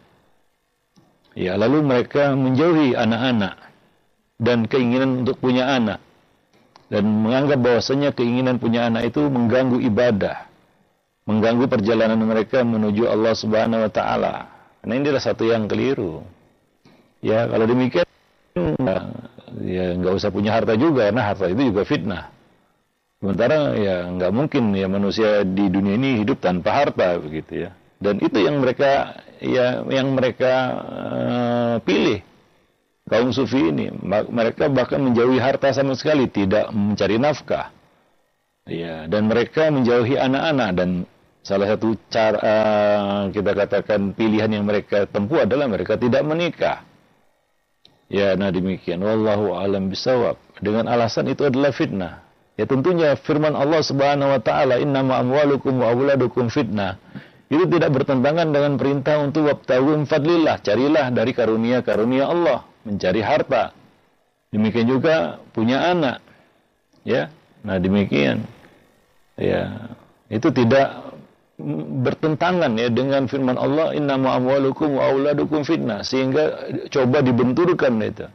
Ya, 1.37 1.54
lalu 1.54 1.85
mereka 1.85 2.33
menjauhi 2.35 2.96
anak-anak 2.96 3.54
dan 4.40 4.66
keinginan 4.66 5.22
untuk 5.22 5.38
punya 5.38 5.68
anak 5.68 6.00
dan 6.90 7.06
menganggap 7.06 7.61
bahwasanya 7.61 8.11
keinginan 8.16 8.59
punya 8.59 8.88
anak 8.88 9.14
itu 9.14 9.22
mengganggu 9.30 9.78
ibadah 9.85 10.50
mengganggu 11.30 11.70
perjalanan 11.70 12.18
mereka 12.18 12.66
menuju 12.66 13.06
Allah 13.06 13.35
Subhanahu 13.38 13.87
wa 13.87 13.92
taala. 13.92 14.35
Nah, 14.83 14.92
ini 14.96 15.06
adalah 15.06 15.22
satu 15.22 15.46
yang 15.46 15.70
keliru. 15.70 16.26
Ya, 17.22 17.46
kalau 17.46 17.68
demikian 17.70 18.06
ya 19.61 19.85
nggak 19.94 20.14
usah 20.16 20.30
punya 20.33 20.56
harta 20.56 20.74
juga 20.74 21.12
karena 21.12 21.22
harta 21.22 21.46
itu 21.46 21.70
juga 21.70 21.87
fitnah. 21.87 22.33
Sementara 23.20 23.76
ya 23.76 24.09
nggak 24.16 24.33
mungkin 24.33 24.72
ya 24.72 24.88
manusia 24.88 25.44
di 25.44 25.68
dunia 25.68 26.00
ini 26.00 26.24
hidup 26.24 26.40
tanpa 26.40 26.72
harta 26.72 27.20
begitu 27.20 27.68
ya. 27.68 27.70
Dan 28.00 28.16
itu 28.16 28.40
yang 28.40 28.64
mereka 28.64 29.20
ya 29.44 29.85
yang 29.92 30.16
mereka 30.16 30.52
uh, 30.80 31.74
pilih 31.85 32.24
kaum 33.05 33.28
sufi 33.28 33.61
ini. 33.61 33.92
Mereka 34.09 34.72
bahkan 34.72 35.05
menjauhi 35.05 35.36
harta 35.36 35.68
sama 35.76 35.92
sekali, 35.92 36.32
tidak 36.32 36.72
mencari 36.72 37.20
nafkah. 37.20 37.68
Ya, 38.64 39.05
dan 39.05 39.28
mereka 39.28 39.68
menjauhi 39.68 40.16
anak-anak 40.16 40.70
dan 40.78 40.90
salah 41.44 41.76
satu 41.76 41.99
cara 42.09 42.38
uh, 42.40 43.22
kita 43.34 43.53
katakan 43.53 44.16
pilihan 44.16 44.49
yang 44.49 44.64
mereka 44.64 45.05
tempuh 45.05 45.44
adalah 45.44 45.68
mereka 45.68 46.01
tidak 46.01 46.24
menikah. 46.24 46.88
Ya, 48.09 48.32
nah 48.32 48.49
demikian. 48.49 49.05
Wallahu 49.05 49.61
alam 49.61 49.92
bisawab. 49.92 50.40
Dengan 50.57 50.88
alasan 50.88 51.28
itu 51.28 51.44
adalah 51.44 51.70
fitnah. 51.74 52.30
Ya 52.61 52.68
tentunya 52.68 53.16
firman 53.16 53.56
Allah 53.56 53.80
Subhanahu 53.80 54.36
wa 54.36 54.40
taala, 54.44 54.76
"Innama 54.76 55.16
amwalukum 55.16 55.80
wa 55.80 55.96
auladukum 55.96 56.52
fitnah." 56.52 57.00
Itu 57.48 57.64
tidak 57.64 57.96
bertentangan 57.96 58.52
dengan 58.52 58.76
perintah 58.76 59.16
untuk 59.16 59.48
wabtaghu 59.48 60.04
fadlillah, 60.04 60.61
carilah 60.61 61.08
dari 61.08 61.32
karunia-karunia 61.32 62.28
Allah, 62.28 62.68
mencari 62.84 63.24
harta. 63.24 63.72
Demikian 64.52 64.92
juga 64.92 65.40
punya 65.56 65.88
anak. 65.88 66.20
Ya. 67.00 67.32
Nah, 67.64 67.80
demikian. 67.80 68.44
Ya, 69.40 69.96
itu 70.28 70.52
tidak 70.52 71.16
bertentangan 72.04 72.76
ya 72.76 72.92
dengan 72.92 73.24
firman 73.24 73.56
Allah 73.56 73.96
innama 73.96 74.36
amwalukum 74.36 75.00
wa 75.00 75.12
auladukum 75.12 75.64
fitnah 75.64 76.04
sehingga 76.04 76.72
coba 76.88 77.20
dibenturkan 77.20 78.00
itu 78.00 78.28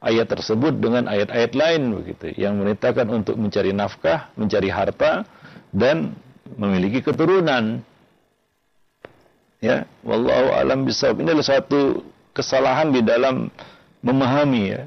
ayat 0.00 0.26
tersebut 0.32 0.80
dengan 0.80 1.06
ayat-ayat 1.06 1.52
lain 1.52 2.00
begitu 2.00 2.32
yang 2.40 2.56
menitahkan 2.56 3.06
untuk 3.12 3.36
mencari 3.36 3.70
nafkah, 3.76 4.32
mencari 4.34 4.72
harta 4.72 5.28
dan 5.70 6.16
memiliki 6.56 7.04
keturunan. 7.04 7.84
Ya, 9.60 9.84
wallahu 10.00 10.56
alam 10.56 10.88
bisawab. 10.88 11.20
Ini 11.20 11.36
adalah 11.36 11.48
satu 11.60 12.00
kesalahan 12.32 12.96
di 12.96 13.04
dalam 13.04 13.52
memahami 14.00 14.72
ya 14.72 14.82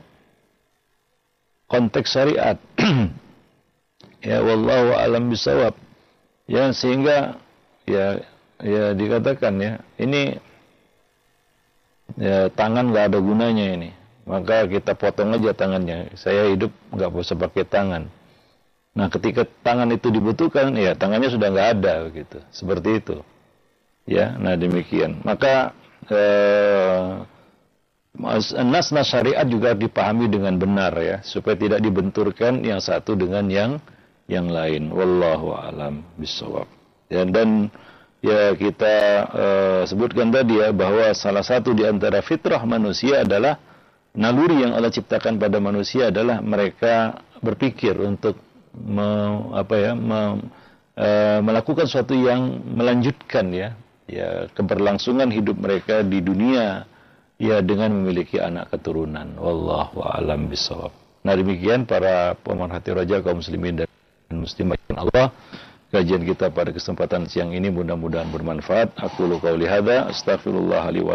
konteks 1.70 2.10
syariat. 2.10 2.58
ya, 4.26 4.42
wallahu 4.42 4.98
alam 4.98 5.30
bisawab. 5.30 5.78
Ya, 6.50 6.74
sehingga 6.74 7.38
ya 7.86 8.18
ya 8.58 8.98
dikatakan 8.98 9.62
ya, 9.62 9.74
ini 10.02 10.42
ya 12.18 12.50
tangan 12.50 12.90
nggak 12.90 13.14
ada 13.14 13.20
gunanya 13.22 13.78
ini 13.78 13.90
maka 14.24 14.64
kita 14.68 14.96
potong 14.96 15.36
aja 15.36 15.52
tangannya. 15.52 16.16
Saya 16.16 16.48
hidup 16.52 16.72
nggak 16.96 17.10
usah 17.12 17.36
pakai 17.36 17.68
tangan. 17.68 18.08
Nah, 18.94 19.10
ketika 19.10 19.44
tangan 19.66 19.90
itu 19.90 20.14
dibutuhkan, 20.14 20.70
ya 20.78 20.94
tangannya 20.94 21.30
sudah 21.34 21.48
nggak 21.50 21.70
ada, 21.80 21.96
gitu. 22.14 22.38
Seperti 22.54 22.90
itu. 23.02 23.18
Ya, 24.06 24.36
nah 24.38 24.54
demikian. 24.54 25.24
Maka 25.26 25.74
eh, 26.12 27.26
nas-nas 28.46 29.08
syariat 29.10 29.48
juga 29.50 29.74
dipahami 29.74 30.30
dengan 30.30 30.54
benar 30.60 30.94
ya, 31.02 31.18
supaya 31.26 31.58
tidak 31.58 31.82
dibenturkan 31.82 32.62
yang 32.62 32.78
satu 32.78 33.18
dengan 33.18 33.50
yang 33.50 33.72
yang 34.30 34.48
lain. 34.48 34.94
Wallahu 34.94 35.58
alam 35.58 36.06
bisawab. 36.16 36.70
Ya, 37.10 37.26
dan 37.26 37.74
ya 38.24 38.56
kita 38.56 38.96
uh, 39.36 39.82
sebutkan 39.84 40.32
tadi 40.32 40.64
ya 40.64 40.72
bahwa 40.72 41.12
salah 41.12 41.44
satu 41.44 41.76
di 41.76 41.84
antara 41.84 42.24
fitrah 42.24 42.64
manusia 42.64 43.28
adalah 43.28 43.60
naluri 44.14 44.62
yang 44.62 44.78
Allah 44.78 44.94
ciptakan 44.94 45.42
pada 45.42 45.58
manusia 45.58 46.14
adalah 46.14 46.40
mereka 46.40 47.22
berpikir 47.42 47.98
untuk 47.98 48.38
me, 48.78 49.10
apa 49.54 49.76
ya 49.76 49.92
me, 49.98 50.22
e, 50.96 51.10
melakukan 51.42 51.90
sesuatu 51.90 52.14
yang 52.14 52.62
melanjutkan 52.74 53.50
ya 53.52 53.70
ya 54.06 54.48
keberlangsungan 54.54 55.32
hidup 55.34 55.58
mereka 55.58 56.06
di 56.06 56.22
dunia 56.22 56.86
ya 57.42 57.60
dengan 57.66 57.92
memiliki 57.94 58.38
anak 58.38 58.72
keturunan. 58.72 59.34
Wallahu 59.38 60.06
alam 60.06 60.48
bisawab 60.48 60.94
nah 61.24 61.34
demikian 61.40 61.88
para 61.88 62.36
pemerhati 62.36 62.92
raja 62.92 63.24
kaum 63.24 63.40
muslimin 63.40 63.84
dan 63.84 63.88
muslimat 64.32 64.78
Allah. 64.94 65.34
Kajian 65.94 66.26
kita 66.26 66.50
pada 66.50 66.74
kesempatan 66.74 67.30
siang 67.30 67.54
ini 67.54 67.70
mudah-mudahan 67.70 68.26
bermanfaat. 68.34 68.98
Aku 68.98 69.30
lu 69.30 69.38
qauli 69.38 69.70
hadza 69.70 70.10
astaghfirullah 70.10 70.90
li 70.90 71.06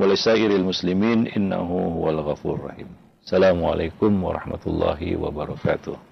walisairil 0.00 0.64
muslimin 0.64 1.28
innahu 1.36 1.90
huwal 2.00 2.24
ghafur 2.24 2.56
rahim. 2.68 2.88
Assalamualaikum 3.20 4.24
warahmatullahi 4.24 5.12
wabarakatuh. 5.16 6.09